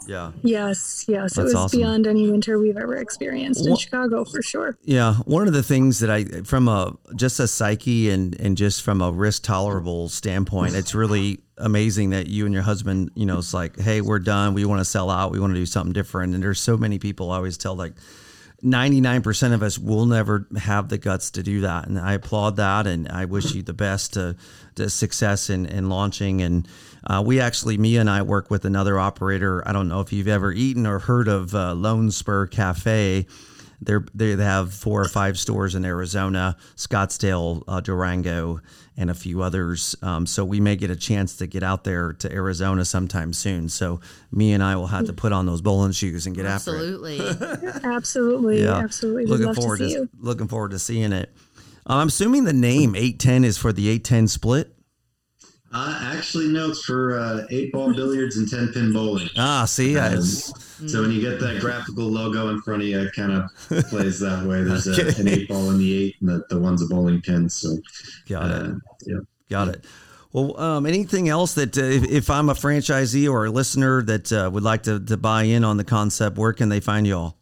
[0.07, 0.31] Yeah.
[0.41, 1.79] Yes, yes, That's it was awesome.
[1.79, 4.77] beyond any winter we've ever experienced in Wha- Chicago for sure.
[4.83, 8.81] Yeah, one of the things that I, from a just a psyche and and just
[8.83, 13.39] from a risk tolerable standpoint, it's really amazing that you and your husband, you know,
[13.39, 14.53] it's like, hey, we're done.
[14.53, 15.31] We want to sell out.
[15.31, 16.33] We want to do something different.
[16.33, 17.93] And there's so many people I always tell like.
[18.63, 21.87] 99% of us will never have the guts to do that.
[21.87, 24.35] And i applaud that and i wish you the best to,
[24.75, 26.41] to success in, in launching.
[26.41, 26.67] And
[27.05, 29.67] uh, we actually mia and i work with another operator.
[29.67, 33.25] I don't know if you've ever eaten or heard of uh, Lone Spur Cafe
[33.81, 38.59] they're, they have four or five stores in Arizona, Scottsdale, uh, Durango,
[38.97, 39.95] and a few others.
[40.01, 43.69] Um, so we may get a chance to get out there to Arizona sometime soon.
[43.69, 43.99] So
[44.31, 46.77] Mia and I will have to put on those bowling shoes and get after it.
[46.77, 47.19] Absolutely.
[47.83, 48.77] Absolutely, Yeah.
[48.77, 49.23] absolutely.
[49.23, 50.09] We'd Looking love forward to to, you.
[50.19, 51.33] looking forward to seeing it.
[51.89, 54.75] Uh, I'm assuming the name 810 is for the 810 split.
[55.73, 59.29] Uh, actually, no, it's for uh, eight ball billiards and ten pin bowling.
[59.37, 63.13] Ah, see, Um, so when you get that graphical logo in front of you, it
[63.13, 63.49] kind of
[63.89, 64.63] plays that way.
[64.63, 67.49] There's a, an eight ball in the eight, and the, the one's a bowling pin.
[67.49, 67.77] So
[68.27, 68.55] got it.
[68.71, 68.73] uh,
[69.05, 69.19] yeah.
[69.49, 69.85] Got it.
[70.33, 74.31] Well, um, anything else that uh, if, if I'm a franchisee or a listener that
[74.31, 77.17] uh, would like to, to buy in on the concept, where can they find you
[77.17, 77.37] all?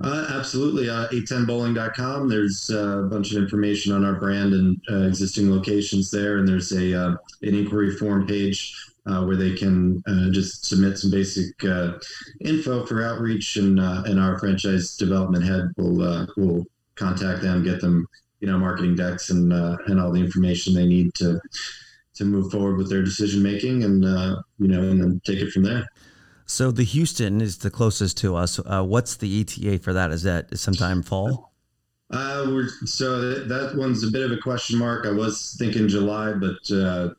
[0.00, 0.90] Uh, absolutely.
[0.90, 2.28] Uh, 810bowling.com.
[2.28, 6.38] There's uh, a bunch of information on our brand and uh, existing locations there.
[6.38, 8.74] And there's a uh, an inquiry form page
[9.06, 11.46] uh, where they can uh, just submit some basic
[12.40, 13.56] info for outreach.
[13.56, 18.06] And, and our franchise development head will, will contact them, get them,
[18.40, 21.40] you know, marketing decks and, and all the information they need to,
[22.16, 24.04] to move forward with their decision making and,
[24.58, 25.86] you know, and then take it from there.
[26.46, 28.60] So the Houston is the closest to us.
[28.60, 30.12] Uh, what's the ETA for that?
[30.12, 31.52] Is that sometime fall?
[32.10, 35.06] Uh, we're, so that, that one's a bit of a question mark.
[35.06, 37.10] I was thinking July, but uh,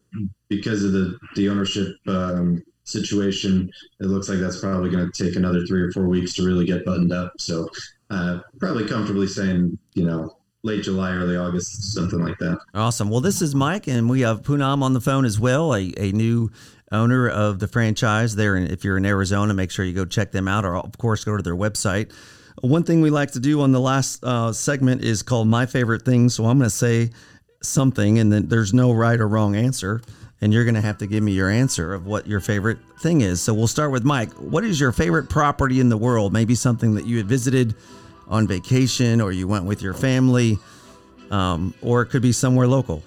[0.48, 5.36] because of the the ownership um, situation, it looks like that's probably going to take
[5.36, 7.34] another three or four weeks to really get buttoned up.
[7.38, 7.68] So
[8.10, 12.58] uh, probably comfortably saying, you know, late July, early August, something like that.
[12.74, 13.10] Awesome.
[13.10, 16.13] Well, this is Mike, and we have Poonam on the phone as well, a, a
[16.13, 16.50] new
[16.91, 18.56] owner of the franchise there.
[18.56, 21.23] And if you're in Arizona, make sure you go check them out, or of course,
[21.23, 22.12] go to their website.
[22.62, 26.04] One thing we like to do on the last uh, segment is called My Favorite
[26.04, 26.30] Thing.
[26.30, 27.12] So I'm going to say
[27.62, 30.02] something, and then there's no right or wrong answer.
[30.39, 33.21] And you're going to have to give me your answer of what your favorite thing
[33.21, 33.41] is.
[33.41, 34.32] So we'll start with Mike.
[34.34, 36.32] What is your favorite property in the world?
[36.32, 37.73] Maybe something that you had visited
[38.28, 40.60] on vacation, or you went with your family,
[41.32, 43.02] um, or it could be somewhere local.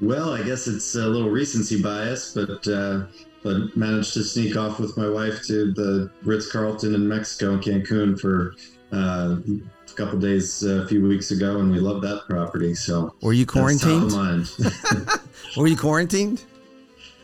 [0.00, 3.06] Well, I guess it's a little recency bias, but uh,
[3.42, 7.60] but managed to sneak off with my wife to the Ritz Carlton in Mexico, in
[7.60, 8.54] Cancun, for
[8.92, 12.74] uh, a couple days uh, a few weeks ago, and we love that property.
[12.74, 14.48] So Were you that's top of quarantined?
[15.56, 16.44] Were you quarantined?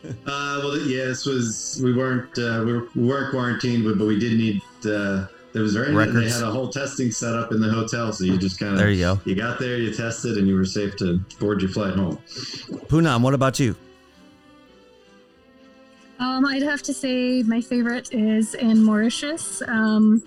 [0.03, 4.05] uh, well, yeah, this was we weren't uh, we, were, we weren't quarantined, but, but
[4.05, 4.61] we did need.
[5.53, 8.37] There was very they had a whole testing set up in the hotel, so you
[8.37, 9.19] just kind of There you go.
[9.25, 12.17] you got there, you tested, and you were safe to board your flight home.
[12.87, 13.75] Poonam, what about you?
[16.19, 19.61] Um, I'd have to say my favorite is in Mauritius.
[19.67, 20.23] Um,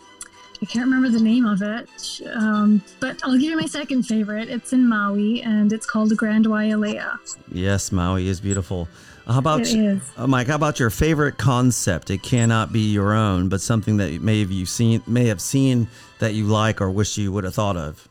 [0.60, 4.48] I can't remember the name of it, um, but I'll give you my second favorite.
[4.48, 7.18] It's in Maui, and it's called Grand Wailea.
[7.52, 8.88] Yes, Maui is beautiful.
[9.26, 10.02] How about It is.
[10.16, 10.48] Uh, Mike?
[10.48, 12.10] How about your favorite concept?
[12.10, 15.88] It cannot be your own, but something that may have you seen, may have seen
[16.18, 18.06] that you like or wish you would have thought of.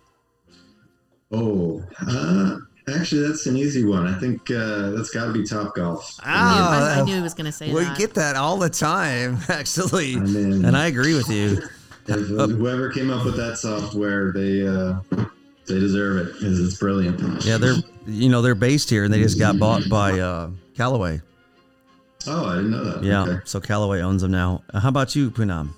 [1.31, 2.57] Oh, uh,
[2.95, 4.07] actually, that's an easy one.
[4.07, 6.19] I think uh, that's got to be Topgolf.
[6.23, 7.97] I, I knew he was going to say we that.
[7.97, 11.59] get that all the time, actually, I mean- and I agree with you.
[12.05, 14.95] If, whoever came up with that software, they uh,
[15.67, 17.45] they deserve it because it's brilliant.
[17.45, 21.21] Yeah, they're you know they're based here, and they just got bought by uh, Callaway.
[22.27, 23.03] Oh, I didn't know that.
[23.03, 23.39] Yeah, Okay.
[23.45, 24.63] so Callaway owns them now.
[24.73, 25.69] Uh, How about you, Poonam?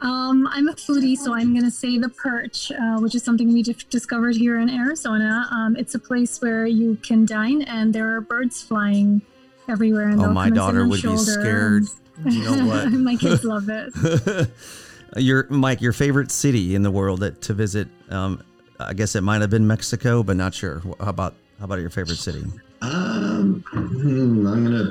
[0.00, 3.52] Um, I'm a foodie, so I'm going to say the Perch, uh, which is something
[3.54, 5.46] we just discovered here in Arizona.
[5.50, 9.22] Um, it's a place where you can dine, and there are birds flying
[9.66, 10.08] everywhere.
[10.08, 11.84] And Oh, they'll my come and daughter would be scared.
[12.22, 12.92] and- You know what?
[12.92, 14.50] my kids love it.
[15.16, 17.88] your Mike, your favorite city in the world that, to visit?
[18.10, 18.42] Um,
[18.78, 20.80] I guess it might have been Mexico, but not sure.
[21.00, 22.44] How about how about your favorite city?
[22.82, 24.90] Um, hmm, I'm gonna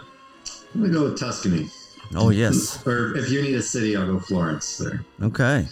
[0.74, 1.70] I'm gonna go with Tuscany.
[2.16, 4.78] Oh yes, Or if you need a city, I'll go Florence.
[4.78, 5.04] There.
[5.22, 5.68] okay,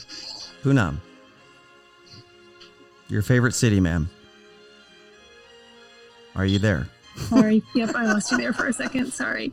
[0.64, 0.98] Poonam.
[3.10, 4.10] Your favorite city, ma'am.
[6.36, 6.88] Are you there?
[7.18, 7.62] Sorry.
[7.76, 9.12] Yep, I lost you there for a second.
[9.12, 9.52] Sorry.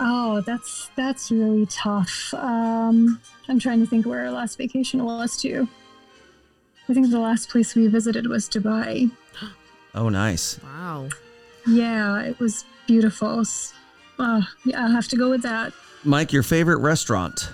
[0.00, 2.34] Oh, that's that's really tough.
[2.34, 5.68] Um, I'm trying to think where our last vacation was too.
[6.88, 9.10] I think the last place we visited was Dubai.
[9.94, 10.58] Oh, nice.
[10.62, 11.08] Wow.
[11.66, 13.40] Yeah, it was beautiful.
[13.40, 13.72] S-
[14.18, 15.72] Uh, yeah, I'll have to go with that.
[16.04, 17.48] Mike, your favorite restaurant?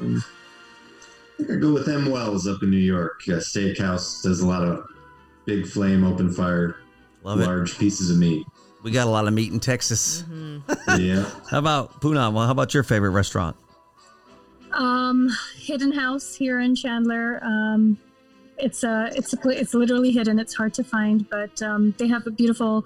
[0.00, 0.20] I
[1.38, 3.20] think I go with M Wells up in New York.
[3.28, 4.86] Uh, steakhouse does a lot of
[5.44, 6.76] big flame, open fire,
[7.22, 7.46] Love it.
[7.46, 8.44] large pieces of meat.
[8.82, 10.24] We got a lot of meat in Texas.
[10.98, 11.28] yeah.
[11.50, 12.32] How about Poonam?
[12.32, 13.56] Well, how about your favorite restaurant?
[14.72, 17.40] Um, Hidden House here in Chandler.
[17.42, 17.98] Um,
[18.58, 20.38] it's a it's a it's literally hidden.
[20.38, 22.84] It's hard to find, but um, they have a beautiful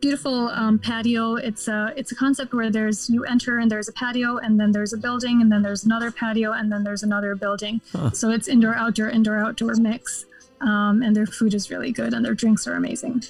[0.00, 1.36] beautiful um, patio.
[1.36, 4.72] It's a it's a concept where there's you enter and there's a patio and then
[4.72, 7.80] there's a building and then there's another patio and then there's another building.
[7.92, 8.10] Huh.
[8.10, 10.26] So it's indoor outdoor indoor outdoor mix.
[10.60, 13.24] Um, and their food is really good and their drinks are amazing.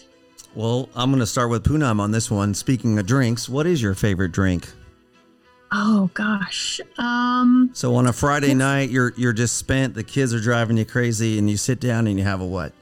[0.55, 2.53] Well, I'm going to start with Poonam on this one.
[2.53, 4.69] Speaking of drinks, what is your favorite drink?
[5.73, 6.81] Oh gosh.
[6.99, 9.95] Um, So on a Friday night, you're you're just spent.
[9.95, 12.73] The kids are driving you crazy, and you sit down and you have a what?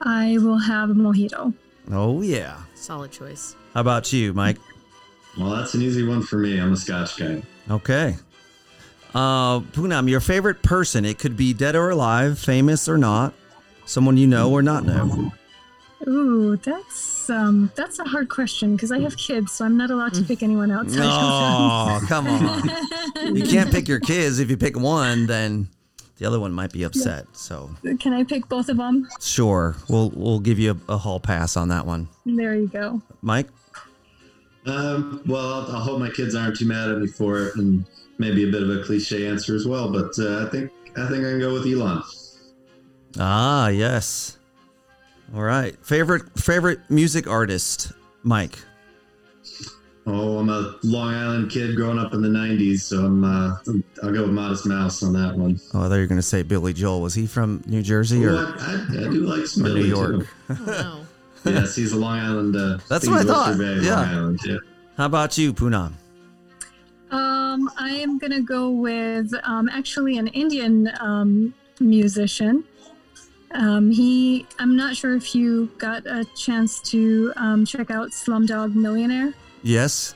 [0.00, 1.54] I will have a mojito.
[1.92, 2.56] Oh yeah.
[2.74, 3.54] Solid choice.
[3.74, 4.58] How about you, Mike?
[5.38, 6.58] Well, that's an easy one for me.
[6.58, 7.42] I'm a Scotch guy.
[7.70, 8.16] Okay.
[9.14, 11.04] Uh, Poonam, your favorite person?
[11.04, 13.34] It could be dead or alive, famous or not,
[13.84, 15.32] someone you know or not know.
[16.08, 20.14] Ooh, that's um, that's a hard question because I have kids, so I'm not allowed
[20.14, 21.00] to pick anyone outside.
[21.02, 22.70] Oh, come on.
[23.36, 24.38] You can't pick your kids.
[24.38, 25.68] If you pick one, then
[26.16, 27.26] the other one might be upset.
[27.32, 29.06] So Can I pick both of them?
[29.20, 32.08] sure, we'll we'll give you a, a hall pass on that one.
[32.24, 33.02] There you go.
[33.20, 33.48] Mike.
[34.66, 37.84] Um, well, I'll, I hope my kids aren't too mad at me for it, and
[38.18, 39.90] maybe a bit of a cliche answer as well.
[39.92, 42.02] But uh, I think I think I can go with Elon.
[43.18, 44.38] Ah, yes.
[45.34, 45.76] All right.
[45.84, 48.58] Favorite favorite music artist, Mike.
[50.06, 53.22] Oh, I'm a Long Island kid growing up in the '90s, so I'm.
[53.22, 53.56] Uh,
[54.02, 55.60] I'll go with Modest Mouse on that one.
[55.74, 57.00] Oh, I thought you were going to say Billy Joel.
[57.02, 59.74] Was he from New Jersey Well, or, I, I, I do like some or New
[59.74, 60.26] Billy, York?
[60.48, 61.00] Oh, no.
[61.42, 62.54] Yes, he's a Long Island.
[62.54, 64.00] Uh, That's think what I he's thought, Oyster Bay, yeah.
[64.00, 64.40] Island.
[64.44, 64.56] Yeah.
[64.98, 65.92] How about you, Poonam?
[67.10, 72.62] Um, I am gonna go with um, actually an Indian um, musician.
[73.52, 78.74] Um, he, I'm not sure if you got a chance to um, check out Slumdog
[78.74, 80.14] Millionaire, Yes.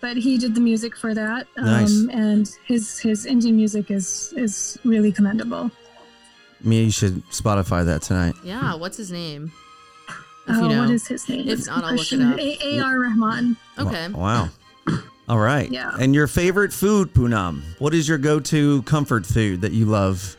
[0.00, 1.46] but he did the music for that.
[1.58, 2.06] Um, Nice.
[2.10, 5.70] And his his Indian music is is really commendable.
[6.62, 8.34] Me, you should Spotify that tonight.
[8.44, 9.52] Yeah, what's his name?
[10.48, 10.80] If Uh, you know.
[10.80, 11.48] What is his name?
[11.48, 12.38] If It's not, I'll look it up.
[12.38, 12.98] A- A.R.
[13.00, 13.56] Rahman.
[13.78, 14.08] Okay.
[14.08, 14.48] Wow.
[15.28, 15.70] All right.
[15.70, 15.92] Yeah.
[16.00, 17.62] And your favorite food, Poonam?
[17.78, 20.36] What is your go-to comfort food that you love?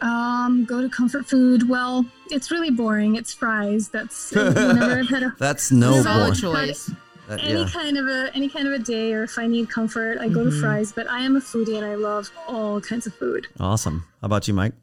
[0.00, 1.68] Um, go to comfort food.
[1.68, 3.16] Well, it's really boring.
[3.16, 3.88] It's fries.
[3.88, 6.86] That's whenever I've had a That's no Solid choice.
[7.28, 7.68] That- any yeah.
[7.72, 10.44] kind of a any kind of a day, or if I need comfort, I go
[10.44, 10.60] to Mhm.
[10.60, 10.92] fries.
[10.92, 13.48] But I am a foodie and I love all kinds of food.
[13.58, 14.04] Awesome.
[14.20, 14.74] How about you, Mike?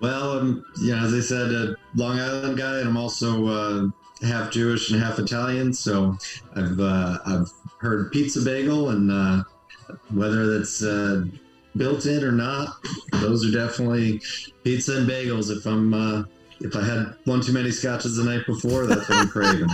[0.00, 4.26] Well, I'm, you know, as I said, a Long Island guy, and I'm also uh,
[4.26, 5.72] half Jewish and half Italian.
[5.72, 6.18] So
[6.56, 9.44] I've uh, I've heard pizza bagel, and uh,
[10.10, 11.24] whether that's uh,
[11.76, 12.76] built in or not,
[13.12, 14.20] those are definitely
[14.62, 15.50] pizza and bagels.
[15.50, 16.24] If I'm uh,
[16.60, 19.68] if I had one too many scotches the night before, that's what I'm craving.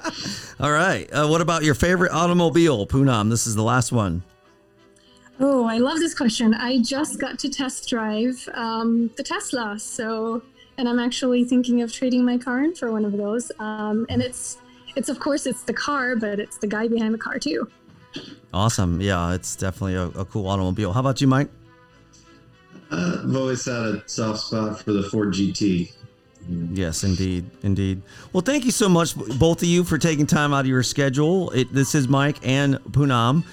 [0.60, 1.08] All right.
[1.12, 3.30] Uh, what about your favorite automobile, Poonam?
[3.30, 4.22] This is the last one.
[5.38, 6.54] Oh, I love this question.
[6.54, 10.42] I just got to test drive um, the Tesla, so
[10.78, 13.52] and I'm actually thinking of trading my car in for one of those.
[13.58, 14.58] Um, and it's
[14.94, 17.70] it's of course it's the car, but it's the guy behind the car too.
[18.52, 19.00] Awesome.
[19.00, 20.92] Yeah, it's definitely a, a cool automobile.
[20.92, 21.48] How about you, Mike?
[22.90, 25.92] Uh, I've always had a soft spot for the Ford GT.
[26.48, 28.02] Yes, indeed, indeed.
[28.32, 31.50] Well, thank you so much, both of you, for taking time out of your schedule.
[31.50, 33.44] It, this is Mike and Poonam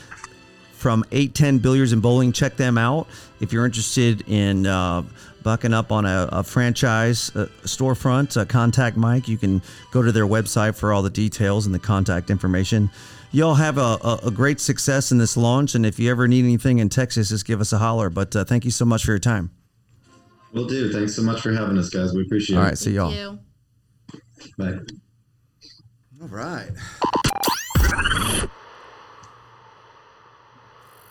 [0.74, 2.32] from 810 Billiards and Bowling.
[2.32, 3.08] Check them out
[3.40, 5.02] if you're interested in uh,
[5.42, 8.40] bucking up on a, a franchise uh, storefront.
[8.40, 9.28] Uh, contact Mike.
[9.28, 9.62] You can
[9.92, 12.92] go to their website for all the details and the contact information.
[13.34, 16.44] Y'all have a, a, a great success in this launch, and if you ever need
[16.46, 18.10] anything in Texas, just give us a holler.
[18.12, 19.50] But uh, thank you so much for your time.
[20.54, 20.94] Will do.
[20.94, 22.14] Thanks so much for having us, guys.
[22.14, 22.66] We appreciate All it.
[22.68, 23.12] right, see y'all.
[23.12, 23.40] You.
[24.56, 24.78] Bye.
[26.22, 26.70] All right.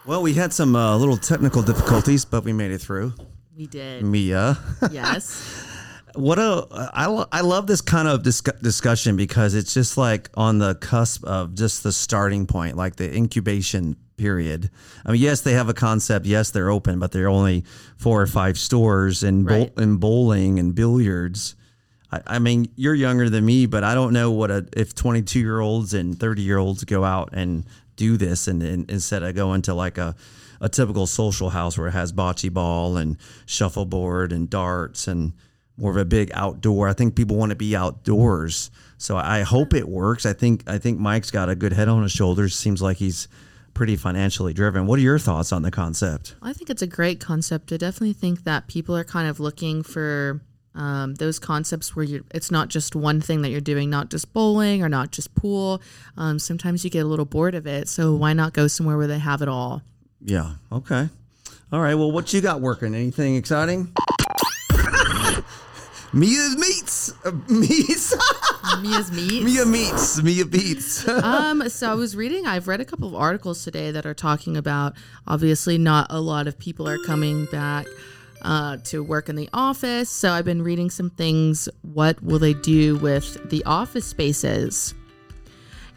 [0.07, 3.15] Well, we had some uh, little technical difficulties, but we made it through.
[3.57, 4.05] We did.
[4.05, 4.59] Mia,
[4.93, 5.67] Yes.
[6.15, 10.31] what a I, lo- I love this kind of discu- discussion because it's just like
[10.35, 14.71] on the cusp of just the starting point, like the incubation period.
[15.05, 16.27] I mean, yes, they have a concept.
[16.27, 17.65] Yes, they're open, but they're only
[17.97, 19.73] four or five stores in bowl Right.
[19.79, 21.57] in bowling and billiards.
[22.13, 25.41] I, I mean, you're younger than me, but I don't know what a if 22
[25.41, 27.65] year olds and 30 year olds go out and
[27.97, 30.15] do this, and, and instead of going to like a
[30.61, 35.33] a typical social house where it has bocce ball and shuffleboard and darts and
[35.77, 36.89] more of a big outdoor.
[36.89, 40.27] I think people want to be outdoors, so I hope it works.
[40.27, 42.55] I think I think Mike's got a good head on his shoulders.
[42.55, 43.29] Seems like he's
[43.75, 44.87] pretty financially driven.
[44.87, 46.35] What are your thoughts on the concept?
[46.43, 47.73] I think it's a great concept.
[47.73, 50.43] I definitely think that people are kind of looking for
[50.75, 54.33] um, those concepts where you're, it's not just one thing that you're doing, not just
[54.33, 55.83] bowling or not just pool.
[56.17, 57.89] Um, sometimes you get a little bored of it.
[57.89, 59.83] So why not go somewhere where they have it all?
[60.21, 60.55] Yeah.
[60.71, 61.09] Okay.
[61.73, 61.95] All right.
[61.95, 62.95] Well, what you got working?
[62.95, 63.93] Anything exciting?
[66.13, 67.15] Mia's meats.
[67.25, 68.15] Uh, meats.
[68.83, 69.45] Mia's meat.
[69.45, 70.23] Mia meats.
[70.23, 71.09] Mia beats.
[71.25, 74.57] um, so I was reading, I've read a couple of articles today that are talking
[74.57, 74.95] about
[75.27, 77.87] obviously not a lot of people are coming back
[78.43, 80.11] uh, to work in the office.
[80.11, 81.69] So I've been reading some things.
[81.81, 84.95] What will they do with the office spaces?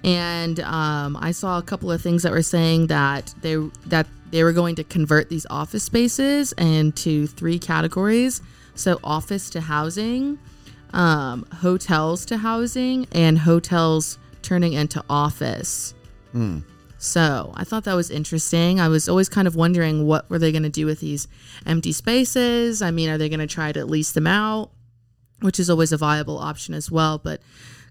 [0.06, 3.56] And um, I saw a couple of things that were saying that they
[3.88, 8.42] that they were going to convert these office spaces into three categories.
[8.76, 10.38] So office to housing,
[10.94, 15.94] um, hotels to housing, and hotels turning into office.
[16.98, 18.80] So I thought that was interesting.
[18.80, 21.28] I was always kind of wondering what were they going to do with these
[21.66, 22.82] empty spaces.
[22.82, 24.72] I mean, are they going to try to lease them out,
[25.42, 27.18] which is always a viable option as well.
[27.18, 27.42] But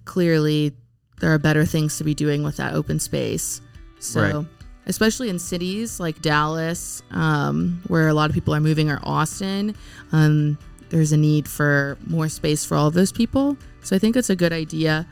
[0.04, 0.72] clearly,
[1.20, 3.60] there are better things to be doing with that open space.
[3.98, 4.20] So.
[4.20, 4.46] Right.
[4.86, 9.74] Especially in cities like Dallas, um, where a lot of people are moving, or Austin,
[10.12, 10.58] um,
[10.94, 13.56] there's a need for more space for all of those people.
[13.82, 15.06] So I think it's a good idea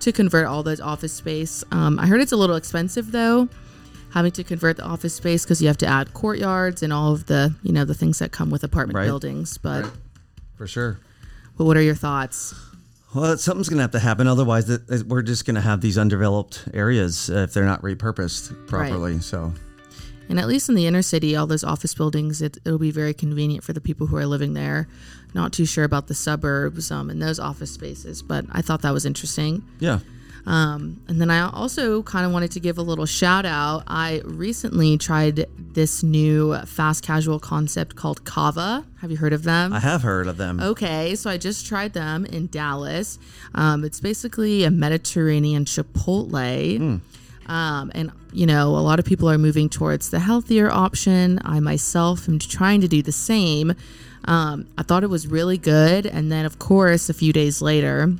[0.00, 1.62] to convert all those office space.
[1.70, 3.46] Um, I heard it's a little expensive though,
[4.14, 7.26] having to convert the office space because you have to add courtyards and all of
[7.26, 9.04] the you know the things that come with apartment Right.
[9.06, 9.58] buildings.
[9.58, 9.90] But
[10.56, 10.98] For sure.
[11.58, 12.54] but what are your thoughts?
[13.14, 14.26] Well, something's going to have to happen.
[14.28, 17.80] Otherwise, th- th- we're just going to have these undeveloped areas uh, if they're not
[17.82, 19.14] repurposed properly.
[19.14, 19.22] Right.
[19.22, 19.52] So,
[20.28, 23.14] And at least in the inner city, all those office buildings, it, it'll be very
[23.14, 24.88] convenient for the people who are living there.
[25.34, 28.92] Not too sure about the suburbs um, and those office spaces, but I thought that
[28.92, 29.64] was interesting.
[29.78, 30.00] yeah.
[30.46, 33.84] Um, and then I also kind of wanted to give a little shout out.
[33.86, 38.86] I recently tried this new fast casual concept called Cava.
[39.02, 39.74] Have you heard of them?
[39.74, 40.58] I have heard of them.
[40.58, 43.18] Okay, so I just tried them in Dallas.
[43.54, 47.00] Um, it's basically a Mediterranean Chipotle.
[47.46, 51.40] Um, and, you know, a lot of people are moving towards the healthier option.
[51.44, 53.74] I myself am trying to do the same.
[54.28, 56.06] Um, I thought it was really good.
[56.06, 58.12] And then, of course, a few days later,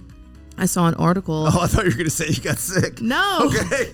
[0.57, 1.47] I saw an article.
[1.53, 3.01] Oh, I thought you were going to say you got sick.
[3.01, 3.93] No, Okay.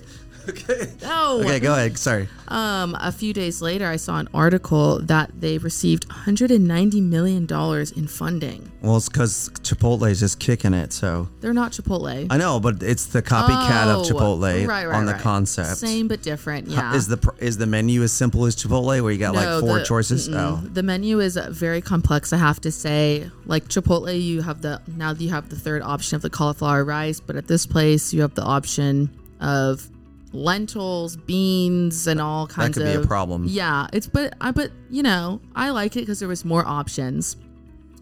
[0.49, 0.92] Okay.
[1.03, 1.40] no.
[1.40, 1.97] Okay, go ahead.
[1.99, 2.28] Sorry.
[2.49, 7.90] Um, a few days later, I saw an article that they received 190 million dollars
[7.92, 8.70] in funding.
[8.82, 10.92] Well, it's because Chipotle is just kicking it.
[10.92, 12.26] So They're not Chipotle.
[12.30, 15.20] I know, but it's the copycat of Oh, Chipotle right, right, on the right.
[15.22, 15.78] concept.
[15.78, 16.68] Same but different.
[16.68, 16.95] Yeah.
[16.95, 19.84] Is the is the menu as simple as Chipotle, where you got like four the-
[19.84, 20.28] choices?
[20.28, 20.34] mm-mm.
[20.38, 23.30] Oh, The menu is very complex, I have to say.
[23.47, 27.18] Like Chipotle, you have the now you have the third option of the cauliflower rice,
[27.20, 29.09] but at this place you have the option
[29.40, 29.88] of
[30.35, 32.82] lentils, beans, and all kinds of.
[32.85, 33.45] that could of be a problem.
[33.47, 37.37] Yeah, it's but I but you know I like it because there was more options.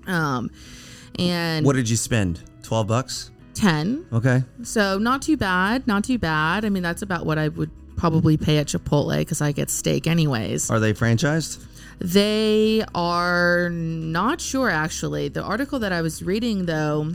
[0.07, 0.51] Um,
[1.19, 2.43] and What did you spend?
[2.63, 3.31] Twelve bucks?
[3.55, 4.07] 10.
[4.13, 4.43] Okay.
[4.63, 5.87] So not too bad.
[5.87, 6.65] Not too bad.
[6.65, 10.07] I mean, that's about what I would probably pay at Chipotle because I get steak
[10.07, 10.71] anyways.
[10.71, 11.63] Are they franchised?
[12.01, 15.29] They are not sure actually.
[15.29, 17.13] The article that I was reading though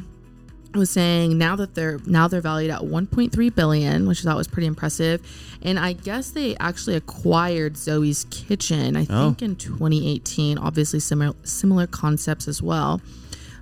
[0.73, 4.47] was saying now that they're now they're valued at 1.3 billion, which I thought was
[4.47, 5.21] pretty impressive.
[5.61, 9.27] And I guess they actually acquired Zoe's Kitchen, I Oh.
[9.29, 10.57] think in 2018.
[10.57, 13.01] Obviously similar similar concepts as well.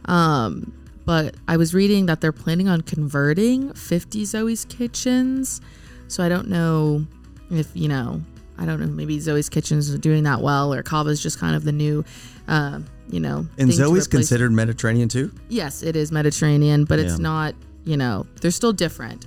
[0.05, 0.73] Um,
[1.05, 5.61] but I was reading that they're planning on converting 50 Zoe's Kitchens.
[6.07, 7.05] So I don't know
[7.51, 8.21] if, you know,
[8.57, 11.63] I don't know, maybe Zoe's Kitchens are doing that well or Cava's just kind of
[11.63, 12.03] the new,
[12.47, 12.79] uh,
[13.09, 13.47] you know.
[13.57, 15.31] And Zoe's considered Mediterranean too?
[15.49, 19.25] Yes, it is Mediterranean, but it's not, you know, they're still different.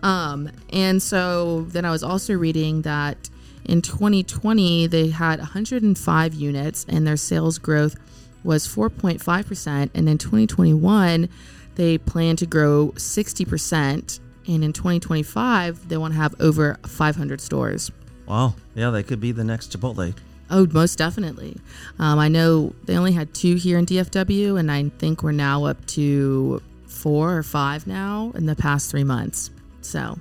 [0.00, 3.30] Um, and so then I was also reading that
[3.64, 7.96] in 2020, they had 105 units and their sales growth
[8.44, 9.90] was 4.5%.
[9.92, 11.28] And in 2021,
[11.74, 14.20] they plan to grow 60%.
[14.48, 17.90] And in 2025, they want to have over 500 stores.
[18.26, 18.54] Wow.
[18.74, 20.14] Yeah, they could be the next Chipotle.
[20.50, 21.56] Oh, most definitely.
[21.98, 25.64] Um, I know they only had two here in DFW, and I think we're now
[25.64, 29.50] up to four or five now in the past three months.
[29.80, 30.18] So,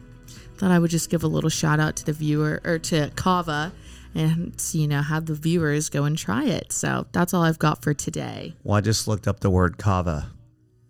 [0.57, 3.71] thought I would just give a little shout out to the viewer or to Cava,
[4.15, 6.71] and you know have the viewers go and try it.
[6.71, 8.55] So that's all I've got for today.
[8.63, 10.29] Well, I just looked up the word cava.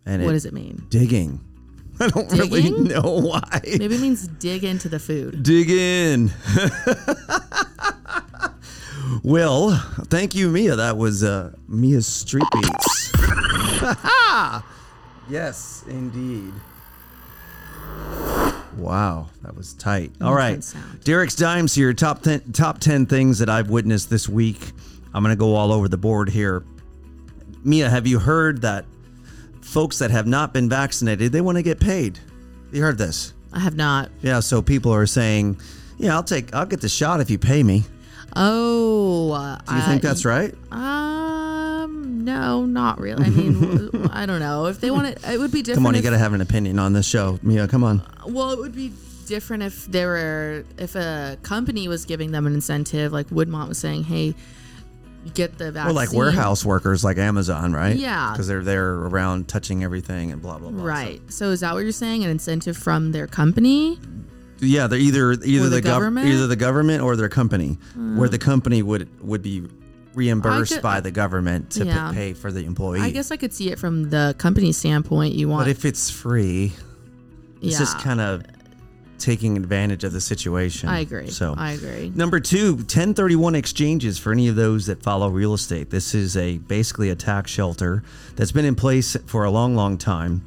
[0.05, 0.85] And What it, does it mean?
[0.89, 1.43] digging.
[1.99, 3.61] I don't really know why.
[3.65, 5.41] Maybe it means dig into the food.
[5.43, 6.31] Dig in.
[9.23, 9.71] well,
[10.07, 10.75] thank you, Mia.
[10.75, 13.11] That was uh, Mia's Street Beats.
[15.29, 16.53] yes, indeed.
[18.77, 20.11] Wow, that was tight.
[20.21, 20.63] All right.
[21.03, 21.93] Derek's Dimes here.
[21.93, 24.71] Top ten, top ten things that I've witnessed this week.
[25.13, 26.63] I'm gonna go all over the board here.
[27.63, 28.85] Mia, have you heard that
[29.61, 32.19] folks that have not been vaccinated they want to get paid?
[32.71, 33.33] You heard this?
[33.53, 34.11] I have not.
[34.21, 35.59] Yeah, so people are saying,
[35.97, 37.85] "Yeah, I'll take, I'll get the shot if you pay me."
[38.35, 40.53] Oh, uh, Do you think that's right?
[40.71, 43.23] Um, no, not really.
[43.25, 45.19] I mean, I don't know if they want it.
[45.25, 45.77] It would be different.
[45.77, 47.67] Come on, you if- got to have an opinion on this show, Mia.
[47.67, 48.01] Come on.
[48.27, 48.91] Well, it would be
[49.25, 53.77] different if there were if a company was giving them an incentive, like Woodmont was
[53.77, 54.35] saying, "Hey,
[55.33, 57.95] get the Or vaccine." like warehouse workers, like Amazon, right?
[57.95, 58.31] Yeah.
[58.31, 60.83] because they're there around touching everything and blah blah blah.
[60.83, 61.21] Right.
[61.31, 62.23] So is that what you're saying?
[62.23, 63.99] An incentive from their company?
[64.59, 66.27] Yeah, they're either either Or the, the gov- government?
[66.27, 66.33] Hmm.
[66.33, 69.63] either the government or their company, where the company would would be
[70.13, 72.11] reimbursed could- by the government to Yeah.
[72.13, 73.01] pay for the employee.
[73.01, 75.35] I guess I could see it from the company standpoint.
[75.35, 76.73] You want, but if it's free,
[77.61, 78.43] it's yeah, just kind of
[79.17, 80.87] taking advantage of the situation.
[80.89, 81.29] I agree.
[81.29, 82.11] So I agree.
[82.15, 85.89] Number two, 1031 exchanges for any of those that follow real estate.
[85.89, 88.03] This is a basically a tax shelter
[88.35, 90.41] that's been in place for a long, long time.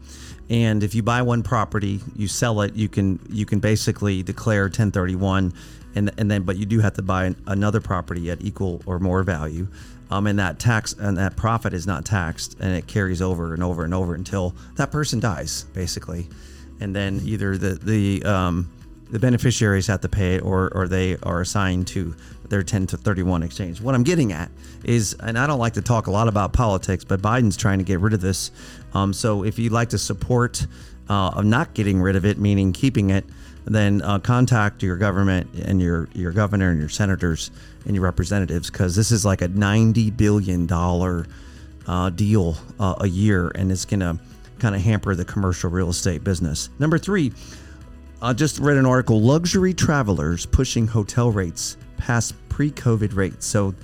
[0.51, 4.65] And if you buy one property, you sell it, you can you can basically declare
[4.65, 5.53] 1031
[5.95, 9.23] and and then but you do have to buy another property at equal or more
[9.23, 9.69] value.
[10.11, 13.63] Um, and that tax and that profit is not taxed and it carries over and
[13.63, 16.29] over and over until that person dies, basically.
[16.81, 18.71] And then either the the um,
[19.11, 22.15] the beneficiaries have to pay it or, or they are assigned to
[22.49, 23.81] their 10 to 31 exchange.
[23.81, 24.51] What I'm getting at
[24.85, 27.85] is, and I don't like to talk a lot about politics, but Biden's trying to
[27.85, 28.51] get rid of this.
[28.95, 30.67] Um, so if you'd like to support
[31.09, 33.25] uh, of not getting rid of it, meaning keeping it,
[33.65, 37.51] then uh, contact your government and your, your governor and your senators
[37.85, 40.71] and your representatives because this is like a $90 billion
[41.87, 44.19] uh, deal uh, a year and it's to
[44.59, 46.71] kind of hamper the commercial real estate business.
[46.79, 47.33] Number three,
[48.21, 53.47] I just read an article luxury travelers pushing hotel rates past pre COVID rates.
[53.47, 53.75] So,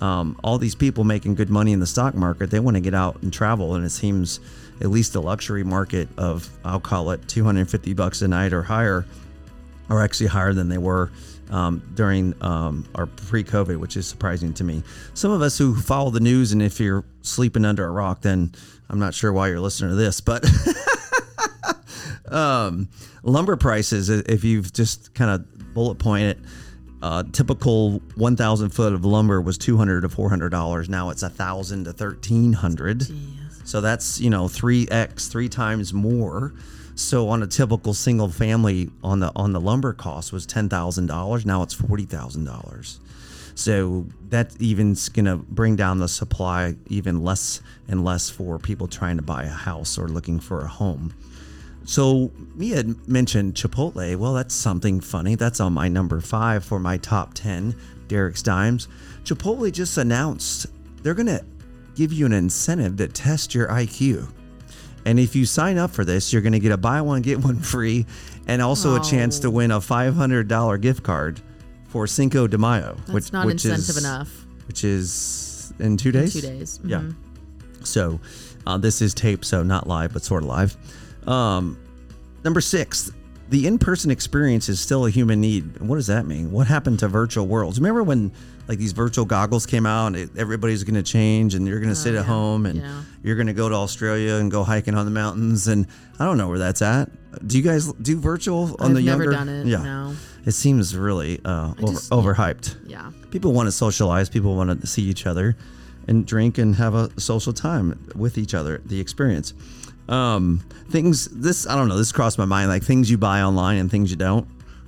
[0.00, 2.94] um, all these people making good money in the stock market, they want to get
[2.94, 3.74] out and travel.
[3.74, 4.40] And it seems
[4.80, 9.06] at least the luxury market of, I'll call it 250 bucks a night or higher,
[9.88, 11.10] are actually higher than they were
[11.50, 14.82] um, during um, our pre-COVID, which is surprising to me.
[15.14, 18.52] Some of us who follow the news, and if you're sleeping under a rock, then
[18.88, 20.44] I'm not sure why you're listening to this, but
[22.32, 22.88] um,
[23.22, 26.38] lumber prices, if you've just kind of bullet point it,
[27.04, 30.88] uh, typical 1,000 foot of lumber was 200 to 400 dollars.
[30.88, 33.06] Now it's a thousand to 1,300.
[33.64, 36.54] So that's you know three x, three times more.
[36.94, 41.06] So on a typical single family on the on the lumber cost was ten thousand
[41.06, 41.44] dollars.
[41.44, 43.00] Now it's forty thousand dollars.
[43.54, 49.16] So that even's gonna bring down the supply even less and less for people trying
[49.16, 51.12] to buy a house or looking for a home.
[51.84, 54.16] So Mia had mentioned Chipotle.
[54.16, 55.34] Well, that's something funny.
[55.34, 57.74] That's on my number five for my top ten.
[58.08, 58.88] Derek's Dimes.
[59.24, 60.66] Chipotle just announced
[61.02, 61.40] they're gonna
[61.94, 64.28] give you an incentive to test your IQ.
[65.06, 67.38] And if you sign up for this, you're going to get a buy one get
[67.44, 68.06] one free,
[68.48, 69.50] and also a chance to Oh.
[69.50, 71.42] win a five hundred dollar gift card
[71.88, 74.46] for Cinco de Mayo, That's which not which incentive is, enough.
[74.66, 76.32] Which is in two days.
[76.32, 76.80] Two days.
[76.82, 77.00] Yeah.
[77.00, 77.14] Mhm.
[77.82, 78.18] So
[78.66, 80.74] uh, this is tape, so not live, but sort of live.
[81.26, 81.78] Um,
[82.44, 83.10] number six,
[83.50, 85.80] the in-person experience is still a human need.
[85.80, 86.50] What does that mean?
[86.50, 87.78] What happened to virtual worlds?
[87.78, 88.32] Remember when
[88.66, 90.08] like these virtual goggles came out?
[90.08, 92.80] And it, everybody's going to change, and you're going to sit at Oh, home, and
[92.80, 93.02] Yeah.
[93.22, 95.68] you're going to go to Australia and go hiking on the mountains.
[95.68, 95.86] And
[96.18, 97.10] I don't know where that's at.
[97.46, 99.30] Do you guys do virtual on I've the never younger?
[99.36, 99.66] done it.
[99.66, 100.14] Yeah, No.
[100.46, 103.10] it seems really uh, over, just- overhyped Yeah.
[103.30, 105.56] people want to socialize people want to see each other
[106.08, 109.52] and drink and have a social time with each other the experience
[110.08, 113.78] um things this i don't know this crossed my mind like things you buy online
[113.78, 114.46] and things you don't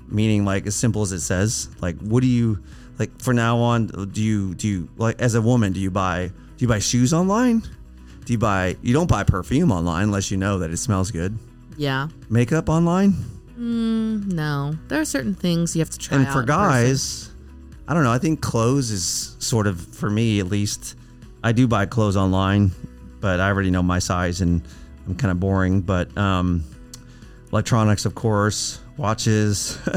[0.08, 2.58] meaning like as simple as it says like what do you
[2.98, 6.26] like for now on do you do you like as a woman do you buy
[6.28, 7.60] do you buy shoes online
[8.24, 11.36] do you buy you don't buy perfume online unless you know that it smells good
[11.76, 12.08] Yeah.
[12.28, 13.14] makeup online
[13.58, 14.76] Mm, No.
[14.88, 17.30] There are certain things you have to try and for guys
[17.88, 20.94] i don't know i think clothes is sort of for me at least
[21.42, 22.70] i do buy clothes online
[23.20, 24.60] but i already know my size and
[25.06, 26.62] i'm kind of boring but um
[27.52, 29.78] electronics of course watches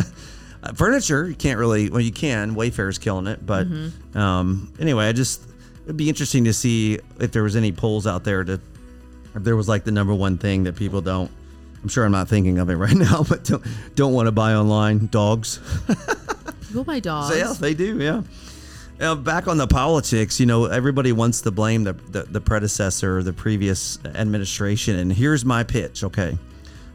[0.62, 4.18] Uh, furniture you can't really well you can wayfair's killing it but Mm-hmm.
[4.18, 5.42] um anyway i just
[5.86, 8.60] it'd be interesting to see if there was any polls out there to
[9.36, 11.32] if there was like the number one thing that people don't
[11.82, 13.64] i'm sure i'm not thinking of it right now but don't,
[13.96, 15.62] don't want to buy online dogs
[16.68, 17.30] People buy dogs.
[17.34, 17.98] so, yeah, they do.
[17.98, 18.22] Yeah.
[19.00, 23.24] Uh, back on the politics, you know, everybody wants to blame the, the, the predecessor,
[23.24, 24.98] the previous administration.
[24.98, 26.38] And here's my pitch, okay?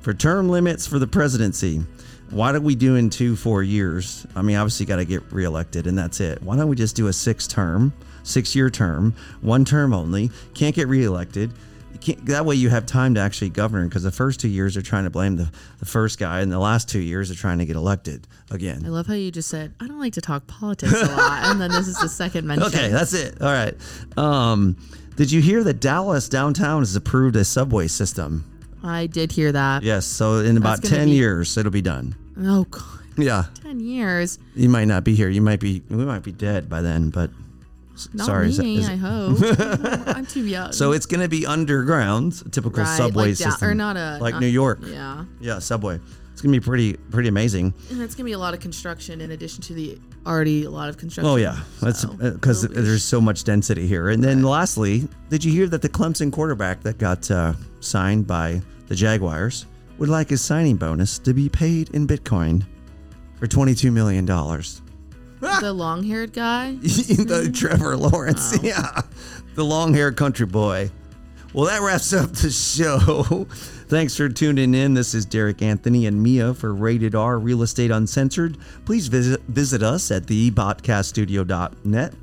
[0.03, 1.83] For term limits for the presidency,
[2.29, 4.27] why don't we do in two, four years?
[4.37, 6.43] I mean, obviously, you got to get reelected, and that's it.
[6.43, 7.91] Why don't we just do a six term,
[8.23, 10.31] six year term, one term only?
[10.53, 11.53] Can't get reelected.
[11.95, 14.75] You can't, that way, you have time to actually govern because the first two years
[14.75, 17.59] they're trying to blame the, the first guy, and the last two years they're trying
[17.59, 18.83] to get elected again.
[18.85, 21.45] I love how you just said, I don't like to talk politics a lot.
[21.47, 22.67] and then this is the second mention.
[22.69, 23.41] Okay, that's it.
[23.41, 23.75] All right.
[24.19, 24.77] Um,
[25.17, 28.45] did you hear that Dallas downtown has approved a subway system?
[28.83, 29.83] I did hear that.
[29.83, 30.05] Yes.
[30.05, 32.15] So in about ten be- years, it'll be done.
[32.39, 32.83] Oh, God.
[33.17, 33.45] Yeah.
[33.63, 34.39] 10 years.
[34.57, 35.29] You might not be here.
[35.29, 35.83] You might be.
[35.89, 37.11] We might be dead by then.
[37.11, 37.31] But
[38.13, 38.49] Not sorry.
[38.59, 39.39] me, is- I hope.
[40.17, 40.73] I'm too young.
[40.73, 44.19] so it's going to be underground, typical Right, subway like da- system, or not a-
[44.21, 44.81] like not- New York.
[44.85, 45.25] Yeah.
[45.41, 46.01] Yeah, subway.
[46.33, 47.73] It's going to be pretty pretty amazing.
[47.91, 50.71] And it's going to be a lot of construction in addition to the already a
[50.71, 51.31] lot of construction.
[51.31, 54.09] Oh yeah, that's because it'll there's so much density here.
[54.09, 58.61] And then lastly, did you hear that the Clemson quarterback that got uh, signed by
[58.89, 59.67] the Jaguars
[59.99, 62.65] would like his signing bonus to be paid in Bitcoin
[63.37, 64.83] for 22 million dollars?
[65.61, 66.73] the long haired guy.
[66.81, 67.57] the mm.
[67.57, 68.63] Trevor Lawrence, oh.
[68.63, 69.03] yeah,
[69.55, 70.91] the long-haired country boy.
[71.53, 73.47] Well, that wraps up the show.
[73.89, 74.95] Thanks for tuning in.
[74.95, 78.59] This is Derek Anthony and Mia for Rated R Real Estate Uncensored.
[78.85, 82.15] Please visit visit us at thepodcaststudio.net,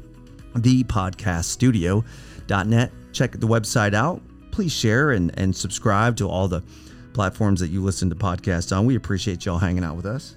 [0.53, 2.91] thepodcaststudio.net.
[3.13, 4.21] Check the website out.
[4.51, 6.61] Please share and, and subscribe to all the
[7.13, 8.85] platforms that you listen to podcasts on.
[8.85, 10.35] We appreciate y'all hanging out with us.